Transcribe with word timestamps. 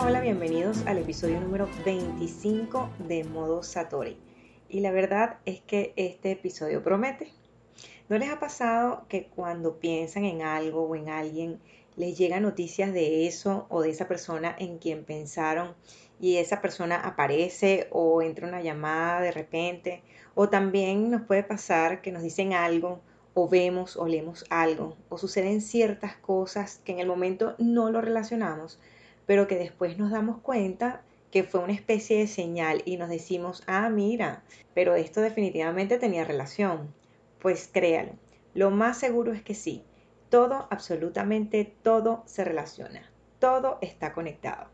Hola, 0.00 0.20
bienvenidos 0.20 0.86
al 0.86 0.98
episodio 0.98 1.40
número 1.40 1.68
25 1.84 2.88
de 3.08 3.24
Modo 3.24 3.64
Satori. 3.64 4.16
Y 4.68 4.78
la 4.78 4.92
verdad 4.92 5.38
es 5.44 5.60
que 5.60 5.92
este 5.96 6.30
episodio 6.30 6.84
promete. 6.84 7.32
¿No 8.08 8.16
les 8.16 8.30
ha 8.30 8.38
pasado 8.38 9.06
que 9.08 9.26
cuando 9.26 9.80
piensan 9.80 10.24
en 10.24 10.42
algo 10.42 10.82
o 10.82 10.94
en 10.94 11.08
alguien, 11.08 11.58
les 11.96 12.16
llegan 12.16 12.44
noticias 12.44 12.92
de 12.92 13.26
eso 13.26 13.66
o 13.70 13.82
de 13.82 13.90
esa 13.90 14.06
persona 14.06 14.54
en 14.56 14.78
quien 14.78 15.04
pensaron 15.04 15.74
y 16.20 16.36
esa 16.36 16.60
persona 16.60 17.00
aparece 17.00 17.88
o 17.90 18.22
entra 18.22 18.46
una 18.46 18.62
llamada 18.62 19.20
de 19.20 19.32
repente? 19.32 20.02
O 20.36 20.48
también 20.48 21.10
nos 21.10 21.22
puede 21.22 21.42
pasar 21.42 22.02
que 22.02 22.12
nos 22.12 22.22
dicen 22.22 22.52
algo 22.52 23.00
o 23.34 23.48
vemos 23.48 23.96
o 23.96 24.06
leemos 24.06 24.44
algo 24.48 24.96
o 25.08 25.18
suceden 25.18 25.60
ciertas 25.60 26.16
cosas 26.16 26.80
que 26.84 26.92
en 26.92 27.00
el 27.00 27.08
momento 27.08 27.56
no 27.58 27.90
lo 27.90 28.00
relacionamos 28.00 28.78
pero 29.28 29.46
que 29.46 29.56
después 29.56 29.98
nos 29.98 30.10
damos 30.10 30.40
cuenta 30.40 31.02
que 31.30 31.44
fue 31.44 31.60
una 31.60 31.74
especie 31.74 32.16
de 32.16 32.26
señal 32.26 32.80
y 32.86 32.96
nos 32.96 33.10
decimos, 33.10 33.62
ah, 33.66 33.90
mira, 33.90 34.42
pero 34.72 34.94
esto 34.94 35.20
definitivamente 35.20 35.98
tenía 35.98 36.24
relación. 36.24 36.94
Pues 37.38 37.68
créalo, 37.70 38.12
lo 38.54 38.70
más 38.70 38.96
seguro 38.96 39.34
es 39.34 39.42
que 39.42 39.54
sí, 39.54 39.84
todo, 40.30 40.66
absolutamente 40.70 41.70
todo 41.82 42.22
se 42.24 42.42
relaciona, 42.42 43.02
todo 43.38 43.76
está 43.82 44.14
conectado. 44.14 44.68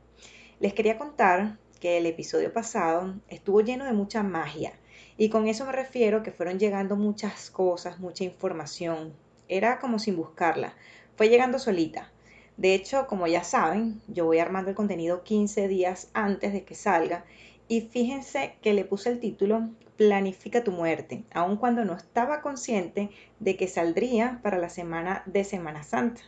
Les 0.60 0.72
quería 0.72 0.98
contar 0.98 1.58
que 1.80 1.98
el 1.98 2.06
episodio 2.06 2.52
pasado 2.52 3.16
estuvo 3.27 3.60
lleno 3.60 3.84
de 3.84 3.92
mucha 3.92 4.22
magia 4.22 4.75
y 5.16 5.30
con 5.30 5.48
eso 5.48 5.66
me 5.66 5.72
refiero 5.72 6.22
que 6.22 6.30
fueron 6.30 6.60
llegando 6.60 6.94
muchas 6.94 7.50
cosas, 7.50 7.98
mucha 7.98 8.22
información. 8.22 9.14
Era 9.48 9.80
como 9.80 9.98
sin 9.98 10.14
buscarla, 10.14 10.75
fue 11.16 11.28
llegando 11.28 11.58
solita. 11.58 12.14
De 12.56 12.74
hecho, 12.74 13.06
como 13.06 13.27
ya 13.27 13.42
saben, 13.42 14.00
yo 14.06 14.27
voy 14.27 14.38
armando 14.38 14.70
el 14.70 14.77
contenido 14.77 15.24
15 15.24 15.66
días 15.69 16.10
antes 16.14 16.52
de 16.52 16.64
que 16.64 16.74
salga 16.74 17.24
y 17.66 17.83
fíjense 17.83 18.55
que 18.62 18.74
le 18.74 18.84
puse 18.84 19.10
el 19.10 19.20
título 19.20 19.70
Planifica 19.97 20.64
tu 20.64 20.72
muerte, 20.72 21.25
aun 21.32 21.56
cuando 21.56 21.84
no 21.84 21.94
estaba 21.94 22.42
consciente 22.42 23.10
de 23.41 23.56
que 23.56 23.69
saldría 23.69 24.41
para 24.42 24.58
la 24.58 24.69
semana 24.69 25.22
de 25.27 25.44
Semana 25.44 25.82
Santa. 25.82 26.22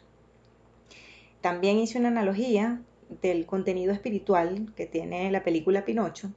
También 1.41 1.79
hice 1.79 1.99
una 1.99 2.09
analogía 2.09 2.81
del 3.23 3.47
contenido 3.47 3.93
espiritual 3.93 4.73
que 4.75 4.87
tiene 4.87 5.31
la 5.31 5.45
película 5.45 5.85
Pinocho 5.85 6.33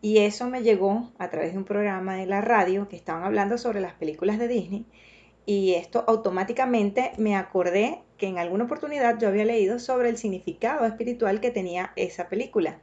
y 0.00 0.18
eso 0.18 0.48
me 0.48 0.62
llegó 0.62 1.10
a 1.18 1.30
través 1.30 1.52
de 1.52 1.58
un 1.58 1.64
programa 1.64 2.16
de 2.16 2.26
la 2.26 2.40
radio 2.40 2.88
que 2.88 2.96
estaban 2.96 3.24
hablando 3.24 3.58
sobre 3.58 3.80
las 3.80 3.94
películas 3.94 4.38
de 4.38 4.48
Disney 4.48 4.86
y 5.46 5.74
esto 5.74 6.04
automáticamente 6.06 7.12
me 7.18 7.36
acordé 7.36 8.03
que 8.18 8.26
en 8.26 8.38
alguna 8.38 8.64
oportunidad 8.64 9.18
yo 9.18 9.28
había 9.28 9.44
leído 9.44 9.78
sobre 9.78 10.08
el 10.08 10.16
significado 10.16 10.86
espiritual 10.86 11.40
que 11.40 11.50
tenía 11.50 11.92
esa 11.96 12.28
película. 12.28 12.78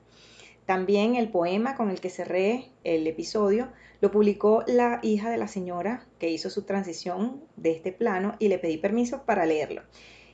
También 0.65 1.15
el 1.15 1.29
poema 1.29 1.75
con 1.75 1.89
el 1.89 1.99
que 1.99 2.09
cerré 2.09 2.69
el 2.83 3.05
episodio 3.07 3.69
lo 3.99 4.11
publicó 4.11 4.63
la 4.67 4.99
hija 5.01 5.29
de 5.29 5.37
la 5.37 5.47
señora 5.47 6.05
que 6.19 6.29
hizo 6.29 6.49
su 6.49 6.63
transición 6.63 7.43
de 7.55 7.71
este 7.71 7.91
plano 7.91 8.35
y 8.39 8.47
le 8.47 8.59
pedí 8.59 8.77
permiso 8.77 9.23
para 9.23 9.45
leerlo. 9.45 9.83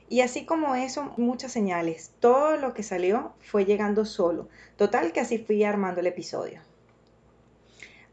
Y 0.08 0.20
así 0.22 0.46
como 0.46 0.74
eso, 0.74 1.12
muchas 1.18 1.52
señales. 1.52 2.12
Todo 2.18 2.56
lo 2.56 2.72
que 2.72 2.82
salió 2.82 3.34
fue 3.40 3.66
llegando 3.66 4.06
solo. 4.06 4.48
Total 4.76 5.12
que 5.12 5.20
así 5.20 5.38
fui 5.38 5.64
armando 5.64 6.00
el 6.00 6.06
episodio. 6.06 6.60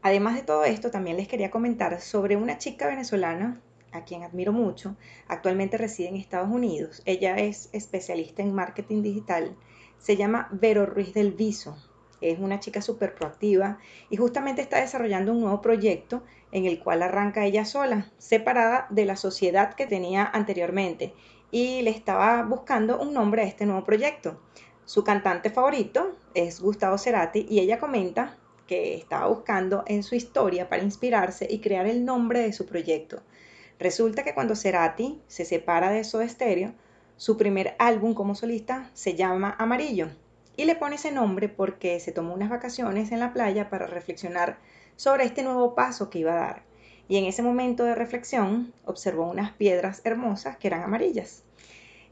Además 0.02 0.36
de 0.36 0.42
todo 0.42 0.64
esto, 0.64 0.90
también 0.90 1.16
les 1.16 1.26
quería 1.26 1.50
comentar 1.50 2.00
sobre 2.00 2.36
una 2.36 2.58
chica 2.58 2.86
venezolana 2.86 3.60
a 3.92 4.04
quien 4.04 4.22
admiro 4.22 4.52
mucho, 4.52 4.96
actualmente 5.28 5.78
reside 5.78 6.08
en 6.08 6.16
Estados 6.16 6.50
Unidos. 6.50 7.02
Ella 7.04 7.36
es 7.36 7.68
especialista 7.72 8.42
en 8.42 8.54
marketing 8.54 9.02
digital. 9.02 9.56
Se 9.98 10.16
llama 10.16 10.48
Vero 10.52 10.86
Ruiz 10.86 11.14
del 11.14 11.32
Viso. 11.32 11.76
Es 12.20 12.38
una 12.38 12.60
chica 12.60 12.80
súper 12.80 13.14
proactiva 13.14 13.78
y 14.08 14.16
justamente 14.16 14.62
está 14.62 14.80
desarrollando 14.80 15.32
un 15.32 15.40
nuevo 15.40 15.60
proyecto 15.60 16.22
en 16.52 16.64
el 16.64 16.78
cual 16.78 17.02
arranca 17.02 17.44
ella 17.44 17.64
sola, 17.64 18.10
separada 18.18 18.86
de 18.90 19.04
la 19.04 19.16
sociedad 19.16 19.74
que 19.74 19.86
tenía 19.86 20.24
anteriormente 20.24 21.12
y 21.50 21.82
le 21.82 21.90
estaba 21.90 22.42
buscando 22.42 22.98
un 23.00 23.12
nombre 23.12 23.42
a 23.42 23.46
este 23.46 23.66
nuevo 23.66 23.84
proyecto. 23.84 24.40
Su 24.84 25.04
cantante 25.04 25.50
favorito 25.50 26.16
es 26.34 26.60
Gustavo 26.60 26.96
Cerati 26.96 27.46
y 27.48 27.60
ella 27.60 27.78
comenta 27.78 28.38
que 28.66 28.94
estaba 28.94 29.28
buscando 29.28 29.84
en 29.86 30.02
su 30.02 30.14
historia 30.14 30.68
para 30.68 30.82
inspirarse 30.82 31.46
y 31.48 31.60
crear 31.60 31.86
el 31.86 32.04
nombre 32.04 32.40
de 32.40 32.52
su 32.52 32.66
proyecto. 32.66 33.22
Resulta 33.78 34.22
que 34.22 34.34
cuando 34.34 34.56
Cerati 34.56 35.20
se 35.26 35.44
separa 35.44 35.90
de 35.90 36.04
Soda 36.04 36.28
Stereo, 36.28 36.72
su 37.16 37.36
primer 37.36 37.74
álbum 37.78 38.14
como 38.14 38.34
solista 38.34 38.90
se 38.94 39.14
llama 39.14 39.54
Amarillo 39.58 40.08
y 40.56 40.64
le 40.64 40.76
pone 40.76 40.96
ese 40.96 41.12
nombre 41.12 41.48
porque 41.48 42.00
se 42.00 42.12
tomó 42.12 42.34
unas 42.34 42.50
vacaciones 42.50 43.12
en 43.12 43.20
la 43.20 43.32
playa 43.32 43.68
para 43.68 43.86
reflexionar 43.86 44.58
sobre 44.96 45.24
este 45.24 45.42
nuevo 45.42 45.74
paso 45.74 46.08
que 46.08 46.20
iba 46.20 46.32
a 46.32 46.46
dar. 46.46 46.62
Y 47.08 47.18
en 47.18 47.24
ese 47.26 47.42
momento 47.42 47.84
de 47.84 47.94
reflexión 47.94 48.72
observó 48.84 49.30
unas 49.30 49.52
piedras 49.52 50.00
hermosas 50.04 50.56
que 50.56 50.68
eran 50.68 50.82
amarillas. 50.82 51.44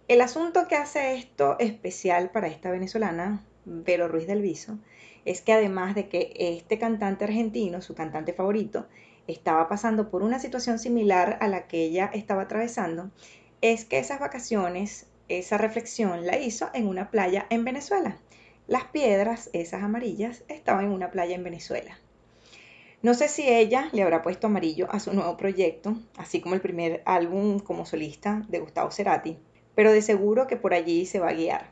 El 0.06 0.20
asunto 0.20 0.68
que 0.68 0.76
hace 0.76 1.14
esto 1.14 1.56
especial 1.58 2.30
para 2.30 2.48
esta 2.48 2.70
venezolana, 2.70 3.42
Vero 3.64 4.06
Ruiz 4.06 4.26
del 4.26 4.42
Viso, 4.42 4.78
es 5.24 5.40
que 5.40 5.54
además 5.54 5.94
de 5.94 6.08
que 6.08 6.34
este 6.36 6.78
cantante 6.78 7.24
argentino, 7.24 7.80
su 7.80 7.94
cantante 7.94 8.34
favorito, 8.34 8.86
estaba 9.26 9.68
pasando 9.68 10.10
por 10.10 10.22
una 10.22 10.38
situación 10.38 10.78
similar 10.78 11.38
a 11.40 11.48
la 11.48 11.66
que 11.66 11.82
ella 11.84 12.10
estaba 12.12 12.42
atravesando, 12.42 13.10
es 13.60 13.84
que 13.84 13.98
esas 13.98 14.20
vacaciones, 14.20 15.06
esa 15.28 15.58
reflexión 15.58 16.26
la 16.26 16.38
hizo 16.38 16.68
en 16.74 16.86
una 16.86 17.10
playa 17.10 17.46
en 17.50 17.64
Venezuela. 17.64 18.18
Las 18.66 18.84
piedras, 18.84 19.50
esas 19.52 19.82
amarillas, 19.82 20.44
estaban 20.48 20.86
en 20.86 20.92
una 20.92 21.10
playa 21.10 21.34
en 21.34 21.44
Venezuela. 21.44 21.98
No 23.02 23.12
sé 23.12 23.28
si 23.28 23.46
ella 23.46 23.90
le 23.92 24.02
habrá 24.02 24.22
puesto 24.22 24.46
amarillo 24.46 24.90
a 24.90 24.98
su 24.98 25.12
nuevo 25.12 25.36
proyecto, 25.36 25.94
así 26.16 26.40
como 26.40 26.54
el 26.54 26.62
primer 26.62 27.02
álbum 27.04 27.58
como 27.58 27.84
solista 27.84 28.42
de 28.48 28.60
Gustavo 28.60 28.90
Cerati, 28.90 29.38
pero 29.74 29.92
de 29.92 30.00
seguro 30.00 30.46
que 30.46 30.56
por 30.56 30.72
allí 30.72 31.04
se 31.04 31.20
va 31.20 31.28
a 31.28 31.34
guiar. 31.34 31.70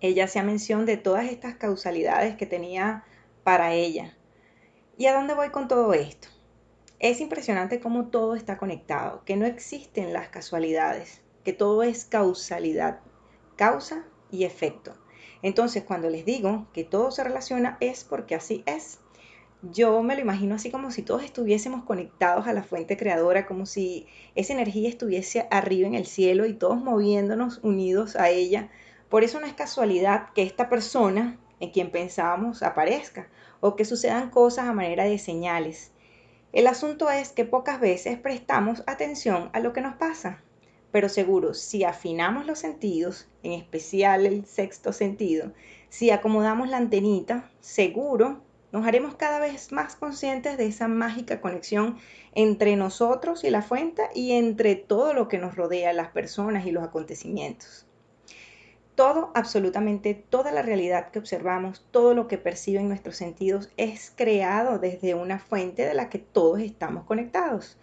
Ella 0.00 0.24
hacía 0.24 0.42
mención 0.42 0.86
de 0.86 0.96
todas 0.96 1.26
estas 1.26 1.56
causalidades 1.56 2.36
que 2.36 2.46
tenía 2.46 3.04
para 3.42 3.72
ella. 3.72 4.16
¿Y 4.96 5.06
a 5.06 5.14
dónde 5.14 5.34
voy 5.34 5.50
con 5.50 5.66
todo 5.66 5.92
esto? 5.92 6.28
Es 7.04 7.20
impresionante 7.20 7.80
cómo 7.80 8.06
todo 8.06 8.34
está 8.34 8.56
conectado, 8.56 9.20
que 9.26 9.36
no 9.36 9.44
existen 9.44 10.14
las 10.14 10.30
casualidades, 10.30 11.20
que 11.44 11.52
todo 11.52 11.82
es 11.82 12.06
causalidad, 12.06 13.00
causa 13.56 14.06
y 14.30 14.44
efecto. 14.44 14.94
Entonces, 15.42 15.82
cuando 15.82 16.08
les 16.08 16.24
digo 16.24 16.66
que 16.72 16.82
todo 16.82 17.10
se 17.10 17.22
relaciona 17.22 17.76
es 17.80 18.04
porque 18.04 18.34
así 18.34 18.62
es. 18.64 19.00
Yo 19.60 20.02
me 20.02 20.14
lo 20.14 20.22
imagino 20.22 20.54
así 20.54 20.70
como 20.70 20.90
si 20.90 21.02
todos 21.02 21.22
estuviésemos 21.22 21.84
conectados 21.84 22.46
a 22.46 22.54
la 22.54 22.62
fuente 22.62 22.96
creadora, 22.96 23.44
como 23.44 23.66
si 23.66 24.06
esa 24.34 24.54
energía 24.54 24.88
estuviese 24.88 25.46
arriba 25.50 25.86
en 25.86 25.94
el 25.94 26.06
cielo 26.06 26.46
y 26.46 26.54
todos 26.54 26.82
moviéndonos 26.82 27.60
unidos 27.62 28.16
a 28.16 28.30
ella. 28.30 28.70
Por 29.10 29.24
eso 29.24 29.40
no 29.40 29.46
es 29.46 29.52
casualidad 29.52 30.30
que 30.34 30.42
esta 30.42 30.70
persona 30.70 31.38
en 31.60 31.70
quien 31.70 31.90
pensábamos 31.90 32.62
aparezca 32.62 33.28
o 33.60 33.76
que 33.76 33.84
sucedan 33.84 34.30
cosas 34.30 34.68
a 34.68 34.72
manera 34.72 35.04
de 35.04 35.18
señales. 35.18 35.90
El 36.54 36.68
asunto 36.68 37.10
es 37.10 37.32
que 37.32 37.44
pocas 37.44 37.80
veces 37.80 38.16
prestamos 38.16 38.84
atención 38.86 39.50
a 39.54 39.58
lo 39.58 39.72
que 39.72 39.80
nos 39.80 39.96
pasa, 39.96 40.40
pero 40.92 41.08
seguro 41.08 41.52
si 41.52 41.82
afinamos 41.82 42.46
los 42.46 42.60
sentidos, 42.60 43.26
en 43.42 43.54
especial 43.54 44.24
el 44.24 44.46
sexto 44.46 44.92
sentido, 44.92 45.50
si 45.88 46.12
acomodamos 46.12 46.68
la 46.68 46.76
antenita, 46.76 47.50
seguro 47.58 48.40
nos 48.70 48.86
haremos 48.86 49.16
cada 49.16 49.40
vez 49.40 49.72
más 49.72 49.96
conscientes 49.96 50.56
de 50.56 50.66
esa 50.66 50.86
mágica 50.86 51.40
conexión 51.40 51.98
entre 52.36 52.76
nosotros 52.76 53.42
y 53.42 53.50
la 53.50 53.62
fuente 53.62 54.04
y 54.14 54.30
entre 54.30 54.76
todo 54.76 55.12
lo 55.12 55.26
que 55.26 55.38
nos 55.38 55.56
rodea, 55.56 55.92
las 55.92 56.10
personas 56.10 56.66
y 56.66 56.70
los 56.70 56.84
acontecimientos. 56.84 57.84
Todo, 58.94 59.32
absolutamente 59.34 60.14
toda 60.14 60.52
la 60.52 60.62
realidad 60.62 61.10
que 61.10 61.18
observamos, 61.18 61.84
todo 61.90 62.14
lo 62.14 62.28
que 62.28 62.38
perciben 62.38 62.88
nuestros 62.88 63.16
sentidos 63.16 63.70
es 63.76 64.12
creado 64.14 64.78
desde 64.78 65.14
una 65.14 65.40
fuente 65.40 65.84
de 65.84 65.94
la 65.94 66.08
que 66.08 66.18
todos 66.20 66.60
estamos 66.60 67.04
conectados. 67.04 67.76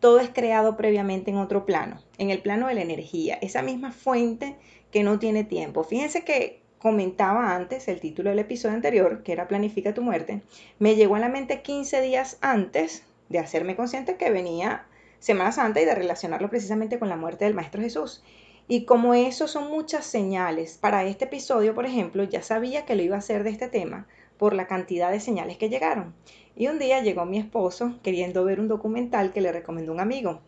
todo 0.00 0.20
es 0.20 0.28
creado 0.28 0.76
previamente 0.76 1.30
en 1.30 1.38
otro 1.38 1.64
plano, 1.64 2.02
en 2.18 2.30
el 2.30 2.42
plano 2.42 2.68
de 2.68 2.74
la 2.74 2.82
energía, 2.82 3.38
esa 3.40 3.62
misma 3.62 3.92
fuente 3.92 4.56
que 4.92 5.02
no 5.02 5.18
tiene 5.18 5.42
tiempo. 5.44 5.84
Fíjense 5.84 6.22
que 6.22 6.60
comentaba 6.78 7.54
antes 7.54 7.88
el 7.88 8.00
título 8.00 8.30
del 8.30 8.38
episodio 8.40 8.74
anterior, 8.74 9.22
que 9.22 9.32
era 9.32 9.48
Planifica 9.48 9.94
tu 9.94 10.02
muerte, 10.02 10.42
me 10.78 10.94
llegó 10.96 11.16
a 11.16 11.20
la 11.20 11.28
mente 11.28 11.62
15 11.62 12.00
días 12.02 12.38
antes 12.40 13.04
de 13.28 13.38
hacerme 13.38 13.74
consciente 13.76 14.16
que 14.16 14.30
venía 14.30 14.86
Semana 15.18 15.52
Santa 15.52 15.80
y 15.80 15.84
de 15.84 15.94
relacionarlo 15.94 16.50
precisamente 16.50 16.98
con 16.98 17.08
la 17.08 17.16
muerte 17.16 17.44
del 17.44 17.54
Maestro 17.54 17.82
Jesús. 17.82 18.22
Y 18.68 18.84
como 18.84 19.14
eso 19.14 19.46
son 19.46 19.70
muchas 19.70 20.04
señales, 20.04 20.76
para 20.78 21.04
este 21.04 21.26
episodio, 21.26 21.74
por 21.74 21.86
ejemplo, 21.86 22.24
ya 22.24 22.42
sabía 22.42 22.84
que 22.84 22.96
lo 22.96 23.02
iba 23.02 23.14
a 23.14 23.20
hacer 23.20 23.44
de 23.44 23.50
este 23.50 23.68
tema 23.68 24.08
por 24.38 24.54
la 24.54 24.66
cantidad 24.66 25.12
de 25.12 25.20
señales 25.20 25.56
que 25.56 25.68
llegaron. 25.68 26.14
Y 26.56 26.66
un 26.66 26.78
día 26.78 27.00
llegó 27.00 27.24
mi 27.26 27.38
esposo 27.38 27.98
queriendo 28.02 28.44
ver 28.44 28.58
un 28.58 28.66
documental 28.66 29.32
que 29.32 29.40
le 29.40 29.52
recomendó 29.52 29.92
un 29.92 30.00
amigo, 30.00 30.40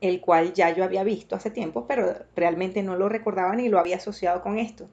el 0.00 0.20
cual 0.20 0.54
ya 0.54 0.74
yo 0.74 0.82
había 0.82 1.04
visto 1.04 1.36
hace 1.36 1.50
tiempo, 1.50 1.86
pero 1.86 2.14
realmente 2.34 2.82
no 2.82 2.96
lo 2.96 3.08
recordaba 3.08 3.54
ni 3.54 3.68
lo 3.68 3.78
había 3.78 3.96
asociado 3.96 4.42
con 4.42 4.58
esto. 4.58 4.88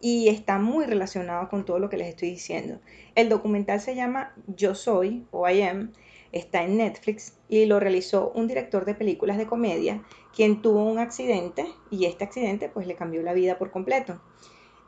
Y 0.00 0.28
está 0.28 0.58
muy 0.58 0.86
relacionado 0.86 1.48
con 1.48 1.64
todo 1.64 1.80
lo 1.80 1.88
que 1.90 1.96
les 1.96 2.08
estoy 2.08 2.30
diciendo. 2.30 2.78
El 3.16 3.28
documental 3.28 3.80
se 3.80 3.96
llama 3.96 4.34
Yo 4.46 4.76
Soy 4.76 5.26
o 5.32 5.48
I 5.48 5.62
Am 5.62 5.92
está 6.32 6.62
en 6.62 6.76
Netflix 6.76 7.34
y 7.48 7.66
lo 7.66 7.80
realizó 7.80 8.30
un 8.34 8.46
director 8.46 8.84
de 8.84 8.94
películas 8.94 9.38
de 9.38 9.46
comedia 9.46 10.02
quien 10.34 10.62
tuvo 10.62 10.84
un 10.84 10.98
accidente 10.98 11.66
y 11.90 12.04
este 12.04 12.24
accidente 12.24 12.68
pues 12.68 12.86
le 12.86 12.96
cambió 12.96 13.22
la 13.22 13.32
vida 13.32 13.58
por 13.58 13.70
completo. 13.70 14.20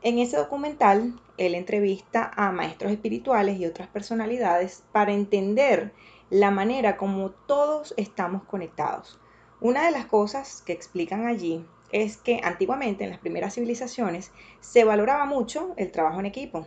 En 0.03 0.17
ese 0.17 0.37
documental 0.37 1.19
él 1.37 1.55
entrevista 1.55 2.31
a 2.35 2.51
maestros 2.51 2.91
espirituales 2.91 3.59
y 3.59 3.65
otras 3.65 3.87
personalidades 3.87 4.83
para 4.91 5.13
entender 5.13 5.93
la 6.29 6.51
manera 6.51 6.97
como 6.97 7.31
todos 7.31 7.93
estamos 7.97 8.43
conectados. 8.43 9.19
Una 9.59 9.85
de 9.85 9.91
las 9.91 10.05
cosas 10.05 10.63
que 10.65 10.73
explican 10.73 11.27
allí 11.27 11.65
es 11.91 12.17
que 12.17 12.39
antiguamente 12.43 13.03
en 13.03 13.09
las 13.09 13.19
primeras 13.19 13.55
civilizaciones 13.55 14.31
se 14.59 14.83
valoraba 14.83 15.25
mucho 15.25 15.73
el 15.77 15.91
trabajo 15.91 16.19
en 16.19 16.25
equipo, 16.25 16.65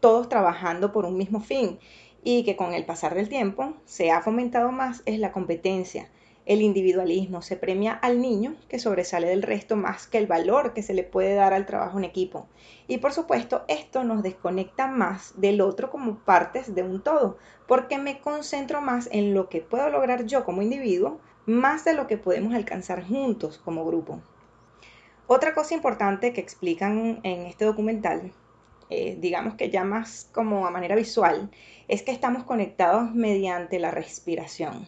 todos 0.00 0.28
trabajando 0.28 0.92
por 0.92 1.04
un 1.04 1.16
mismo 1.16 1.40
fin 1.40 1.78
y 2.22 2.44
que 2.44 2.56
con 2.56 2.74
el 2.74 2.84
pasar 2.84 3.14
del 3.14 3.28
tiempo 3.28 3.74
se 3.84 4.10
ha 4.10 4.22
fomentado 4.22 4.72
más 4.72 5.02
es 5.06 5.18
la 5.18 5.32
competencia, 5.32 6.08
el 6.46 6.62
individualismo. 6.62 7.42
Se 7.42 7.56
premia 7.56 7.92
al 7.92 8.20
niño 8.20 8.56
que 8.68 8.78
sobresale 8.78 9.28
del 9.28 9.42
resto 9.42 9.76
más 9.76 10.06
que 10.06 10.18
el 10.18 10.26
valor 10.26 10.74
que 10.74 10.82
se 10.82 10.94
le 10.94 11.04
puede 11.04 11.34
dar 11.34 11.52
al 11.52 11.66
trabajo 11.66 11.98
en 11.98 12.04
equipo. 12.04 12.46
Y 12.88 12.98
por 12.98 13.12
supuesto, 13.12 13.64
esto 13.68 14.04
nos 14.04 14.22
desconecta 14.22 14.86
más 14.86 15.40
del 15.40 15.60
otro 15.60 15.90
como 15.90 16.18
partes 16.18 16.74
de 16.74 16.82
un 16.82 17.02
todo, 17.02 17.38
porque 17.66 17.98
me 17.98 18.20
concentro 18.20 18.80
más 18.80 19.08
en 19.12 19.34
lo 19.34 19.48
que 19.48 19.60
puedo 19.60 19.88
lograr 19.90 20.26
yo 20.26 20.44
como 20.44 20.62
individuo, 20.62 21.20
más 21.46 21.84
de 21.84 21.94
lo 21.94 22.06
que 22.06 22.18
podemos 22.18 22.54
alcanzar 22.54 23.06
juntos 23.06 23.58
como 23.58 23.84
grupo. 23.84 24.20
Otra 25.26 25.54
cosa 25.54 25.74
importante 25.74 26.32
que 26.32 26.40
explican 26.40 27.20
en 27.22 27.46
este 27.46 27.64
documental 27.64 28.32
eh, 28.90 29.16
digamos 29.20 29.54
que 29.54 29.70
ya 29.70 29.84
más 29.84 30.28
como 30.32 30.66
a 30.66 30.70
manera 30.70 30.96
visual, 30.96 31.50
es 31.88 32.02
que 32.02 32.12
estamos 32.12 32.44
conectados 32.44 33.14
mediante 33.14 33.78
la 33.78 33.90
respiración. 33.90 34.86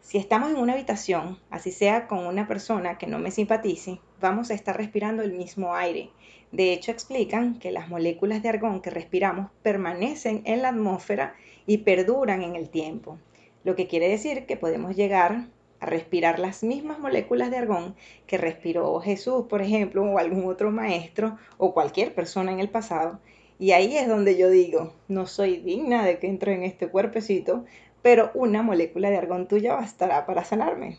Si 0.00 0.16
estamos 0.16 0.50
en 0.50 0.56
una 0.56 0.72
habitación, 0.72 1.38
así 1.50 1.70
sea 1.70 2.06
con 2.06 2.26
una 2.26 2.48
persona 2.48 2.96
que 2.96 3.06
no 3.06 3.18
me 3.18 3.30
simpatice, 3.30 4.00
vamos 4.20 4.50
a 4.50 4.54
estar 4.54 4.76
respirando 4.76 5.22
el 5.22 5.32
mismo 5.32 5.74
aire. 5.74 6.10
De 6.50 6.72
hecho, 6.72 6.90
explican 6.90 7.58
que 7.58 7.72
las 7.72 7.90
moléculas 7.90 8.42
de 8.42 8.48
argón 8.48 8.80
que 8.80 8.88
respiramos 8.88 9.50
permanecen 9.62 10.40
en 10.46 10.62
la 10.62 10.70
atmósfera 10.70 11.34
y 11.66 11.78
perduran 11.78 12.42
en 12.42 12.56
el 12.56 12.70
tiempo, 12.70 13.18
lo 13.64 13.76
que 13.76 13.86
quiere 13.86 14.08
decir 14.08 14.46
que 14.46 14.56
podemos 14.56 14.96
llegar 14.96 15.48
a 15.80 15.86
respirar 15.86 16.38
las 16.38 16.62
mismas 16.62 16.98
moléculas 16.98 17.50
de 17.50 17.58
argón 17.58 17.94
que 18.26 18.38
respiró 18.38 18.98
Jesús, 19.00 19.44
por 19.46 19.60
ejemplo, 19.60 20.02
o 20.02 20.18
algún 20.18 20.46
otro 20.46 20.70
maestro 20.70 21.36
o 21.58 21.74
cualquier 21.74 22.14
persona 22.14 22.50
en 22.50 22.60
el 22.60 22.70
pasado, 22.70 23.20
y 23.58 23.72
ahí 23.72 23.96
es 23.96 24.06
donde 24.06 24.36
yo 24.36 24.50
digo, 24.50 24.94
no 25.08 25.26
soy 25.26 25.56
digna 25.58 26.04
de 26.04 26.18
que 26.18 26.28
entre 26.28 26.54
en 26.54 26.62
este 26.62 26.88
cuerpecito, 26.88 27.64
pero 28.02 28.30
una 28.34 28.62
molécula 28.62 29.10
de 29.10 29.16
argón 29.16 29.48
tuya 29.48 29.74
bastará 29.74 30.26
para 30.26 30.44
sanarme. 30.44 30.98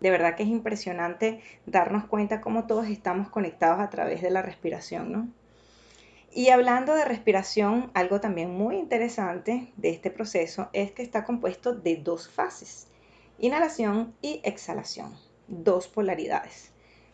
De 0.00 0.10
verdad 0.10 0.34
que 0.34 0.44
es 0.44 0.48
impresionante 0.48 1.40
darnos 1.66 2.06
cuenta 2.06 2.40
cómo 2.40 2.66
todos 2.66 2.86
estamos 2.86 3.28
conectados 3.28 3.80
a 3.80 3.90
través 3.90 4.22
de 4.22 4.30
la 4.30 4.42
respiración, 4.42 5.12
¿no? 5.12 5.28
Y 6.32 6.50
hablando 6.50 6.94
de 6.94 7.04
respiración, 7.04 7.90
algo 7.94 8.20
también 8.20 8.50
muy 8.50 8.76
interesante 8.76 9.72
de 9.76 9.90
este 9.90 10.10
proceso 10.10 10.68
es 10.72 10.92
que 10.92 11.02
está 11.02 11.24
compuesto 11.24 11.74
de 11.74 11.96
dos 11.96 12.28
fases, 12.28 12.86
inhalación 13.38 14.14
y 14.22 14.40
exhalación, 14.44 15.14
dos 15.48 15.88
polaridades. 15.88 16.70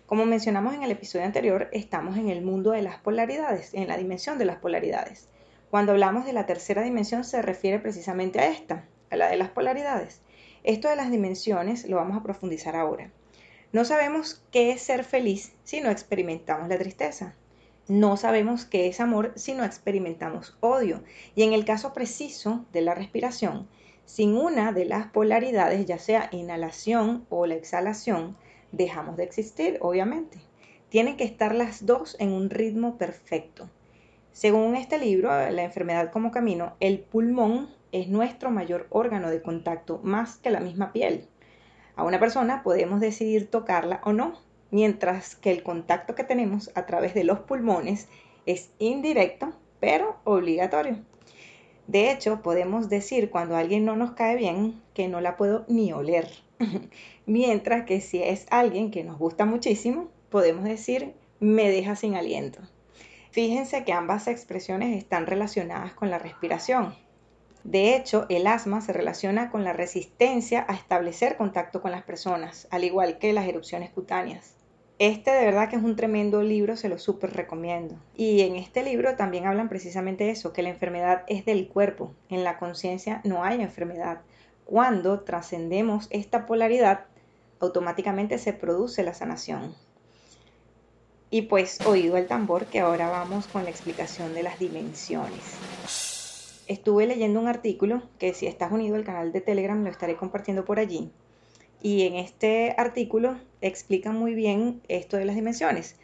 Como 0.06 0.26
mencionamos 0.26 0.74
en 0.74 0.82
el 0.82 0.90
episodio 0.90 1.24
anterior, 1.24 1.70
estamos 1.72 2.18
en 2.18 2.28
el 2.28 2.42
mundo 2.42 2.72
de 2.72 2.82
las 2.82 2.98
polaridades, 2.98 3.72
en 3.72 3.88
la 3.88 3.96
dimensión 3.96 4.36
de 4.36 4.44
las 4.44 4.58
polaridades. 4.58 5.28
Cuando 5.70 5.92
hablamos 5.92 6.26
de 6.26 6.34
la 6.34 6.44
tercera 6.44 6.82
dimensión 6.82 7.24
se 7.24 7.40
refiere 7.40 7.78
precisamente 7.78 8.38
a 8.38 8.48
esta, 8.48 8.84
a 9.10 9.16
la 9.16 9.28
de 9.28 9.38
las 9.38 9.48
polaridades. 9.48 10.20
Esto 10.62 10.90
de 10.90 10.96
las 10.96 11.10
dimensiones 11.10 11.88
lo 11.88 11.96
vamos 11.96 12.18
a 12.18 12.22
profundizar 12.22 12.76
ahora. 12.76 13.10
No 13.72 13.86
sabemos 13.86 14.42
qué 14.52 14.72
es 14.72 14.82
ser 14.82 15.04
feliz 15.04 15.52
si 15.64 15.80
no 15.80 15.90
experimentamos 15.90 16.68
la 16.68 16.76
tristeza. 16.76 17.34
No 17.88 18.18
sabemos 18.18 18.66
qué 18.66 18.88
es 18.88 19.00
amor 19.00 19.32
si 19.36 19.54
no 19.54 19.64
experimentamos 19.64 20.54
odio. 20.60 21.02
Y 21.34 21.44
en 21.44 21.54
el 21.54 21.64
caso 21.64 21.94
preciso 21.94 22.66
de 22.74 22.82
la 22.82 22.94
respiración, 22.94 23.68
sin 24.04 24.36
una 24.36 24.72
de 24.72 24.84
las 24.84 25.06
polaridades, 25.06 25.86
ya 25.86 25.98
sea 25.98 26.28
inhalación 26.30 27.24
o 27.30 27.46
la 27.46 27.54
exhalación, 27.54 28.36
dejamos 28.76 29.16
de 29.16 29.24
existir, 29.24 29.78
obviamente. 29.80 30.38
Tienen 30.88 31.16
que 31.16 31.24
estar 31.24 31.54
las 31.54 31.86
dos 31.86 32.16
en 32.18 32.32
un 32.32 32.50
ritmo 32.50 32.98
perfecto. 32.98 33.68
Según 34.32 34.76
este 34.76 34.98
libro, 34.98 35.28
La 35.28 35.62
enfermedad 35.62 36.10
como 36.10 36.30
camino, 36.30 36.74
el 36.80 37.00
pulmón 37.00 37.68
es 37.92 38.08
nuestro 38.08 38.50
mayor 38.50 38.88
órgano 38.90 39.30
de 39.30 39.42
contacto, 39.42 40.00
más 40.02 40.36
que 40.36 40.50
la 40.50 40.60
misma 40.60 40.92
piel. 40.92 41.28
A 41.96 42.02
una 42.02 42.18
persona 42.18 42.64
podemos 42.64 43.00
decidir 43.00 43.48
tocarla 43.48 44.00
o 44.04 44.12
no, 44.12 44.40
mientras 44.72 45.36
que 45.36 45.52
el 45.52 45.62
contacto 45.62 46.16
que 46.16 46.24
tenemos 46.24 46.72
a 46.74 46.86
través 46.86 47.14
de 47.14 47.22
los 47.22 47.38
pulmones 47.40 48.08
es 48.46 48.72
indirecto, 48.80 49.52
pero 49.78 50.16
obligatorio. 50.24 50.98
De 51.86 52.10
hecho, 52.10 52.42
podemos 52.42 52.88
decir 52.88 53.30
cuando 53.30 53.56
alguien 53.56 53.84
no 53.84 53.94
nos 53.94 54.12
cae 54.12 54.36
bien 54.36 54.82
que 54.94 55.06
no 55.06 55.20
la 55.20 55.36
puedo 55.36 55.64
ni 55.68 55.92
oler. 55.92 56.28
Mientras 57.26 57.84
que 57.84 58.00
si 58.00 58.22
es 58.22 58.46
alguien 58.50 58.90
que 58.90 59.04
nos 59.04 59.18
gusta 59.18 59.44
muchísimo, 59.44 60.08
podemos 60.30 60.64
decir 60.64 61.14
me 61.40 61.68
deja 61.70 61.96
sin 61.96 62.14
aliento. 62.14 62.60
Fíjense 63.30 63.84
que 63.84 63.92
ambas 63.92 64.28
expresiones 64.28 64.96
están 64.96 65.26
relacionadas 65.26 65.92
con 65.92 66.10
la 66.10 66.18
respiración. 66.18 66.94
De 67.64 67.96
hecho, 67.96 68.26
el 68.28 68.46
asma 68.46 68.80
se 68.80 68.92
relaciona 68.92 69.50
con 69.50 69.64
la 69.64 69.72
resistencia 69.72 70.66
a 70.68 70.74
establecer 70.74 71.36
contacto 71.36 71.80
con 71.80 71.90
las 71.90 72.02
personas, 72.02 72.68
al 72.70 72.84
igual 72.84 73.18
que 73.18 73.32
las 73.32 73.48
erupciones 73.48 73.90
cutáneas. 73.90 74.54
Este 75.00 75.32
de 75.32 75.44
verdad 75.44 75.68
que 75.68 75.76
es 75.76 75.82
un 75.82 75.96
tremendo 75.96 76.42
libro, 76.42 76.76
se 76.76 76.88
lo 76.88 76.98
súper 76.98 77.32
recomiendo. 77.32 77.96
Y 78.14 78.42
en 78.42 78.54
este 78.54 78.84
libro 78.84 79.16
también 79.16 79.46
hablan 79.46 79.68
precisamente 79.68 80.30
eso, 80.30 80.52
que 80.52 80.62
la 80.62 80.68
enfermedad 80.68 81.24
es 81.26 81.44
del 81.44 81.66
cuerpo, 81.66 82.12
en 82.28 82.44
la 82.44 82.58
conciencia 82.58 83.20
no 83.24 83.42
hay 83.42 83.60
enfermedad. 83.60 84.20
Cuando 84.64 85.20
trascendemos 85.20 86.06
esta 86.10 86.46
polaridad, 86.46 87.06
automáticamente 87.60 88.38
se 88.38 88.52
produce 88.52 89.02
la 89.02 89.12
sanación. 89.12 89.74
Y 91.30 91.42
pues 91.42 91.80
oído 91.86 92.16
el 92.16 92.26
tambor 92.26 92.66
que 92.66 92.80
ahora 92.80 93.08
vamos 93.08 93.46
con 93.46 93.64
la 93.64 93.70
explicación 93.70 94.34
de 94.34 94.42
las 94.42 94.58
dimensiones. 94.58 95.56
Estuve 96.66 97.06
leyendo 97.06 97.40
un 97.40 97.48
artículo 97.48 98.02
que 98.18 98.32
si 98.32 98.46
estás 98.46 98.72
unido 98.72 98.96
al 98.96 99.04
canal 99.04 99.32
de 99.32 99.42
Telegram 99.42 99.82
lo 99.82 99.90
estaré 99.90 100.16
compartiendo 100.16 100.64
por 100.64 100.78
allí. 100.78 101.10
Y 101.82 102.06
en 102.06 102.14
este 102.14 102.74
artículo 102.78 103.36
explica 103.60 104.12
muy 104.12 104.34
bien 104.34 104.80
esto 104.88 105.18
de 105.18 105.26
las 105.26 105.36
dimensiones. 105.36 105.96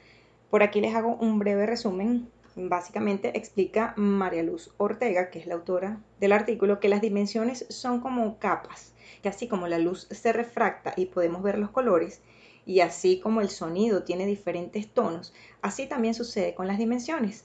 Por 0.50 0.62
aquí 0.62 0.82
les 0.82 0.94
hago 0.94 1.16
un 1.16 1.38
breve 1.38 1.64
resumen 1.64 2.28
básicamente 2.68 3.36
explica 3.36 3.94
María 3.96 4.42
Luz 4.42 4.72
Ortega, 4.76 5.30
que 5.30 5.38
es 5.38 5.46
la 5.46 5.54
autora 5.54 6.00
del 6.18 6.32
artículo, 6.32 6.80
que 6.80 6.88
las 6.88 7.00
dimensiones 7.00 7.66
son 7.68 8.00
como 8.00 8.38
capas, 8.38 8.92
que 9.22 9.28
así 9.28 9.48
como 9.48 9.68
la 9.68 9.78
luz 9.78 10.06
se 10.10 10.32
refracta 10.32 10.94
y 10.96 11.06
podemos 11.06 11.42
ver 11.42 11.58
los 11.58 11.70
colores, 11.70 12.20
y 12.66 12.80
así 12.80 13.20
como 13.20 13.40
el 13.40 13.50
sonido 13.50 14.02
tiene 14.04 14.26
diferentes 14.26 14.88
tonos, 14.88 15.32
así 15.62 15.86
también 15.86 16.14
sucede 16.14 16.54
con 16.54 16.66
las 16.66 16.78
dimensiones. 16.78 17.44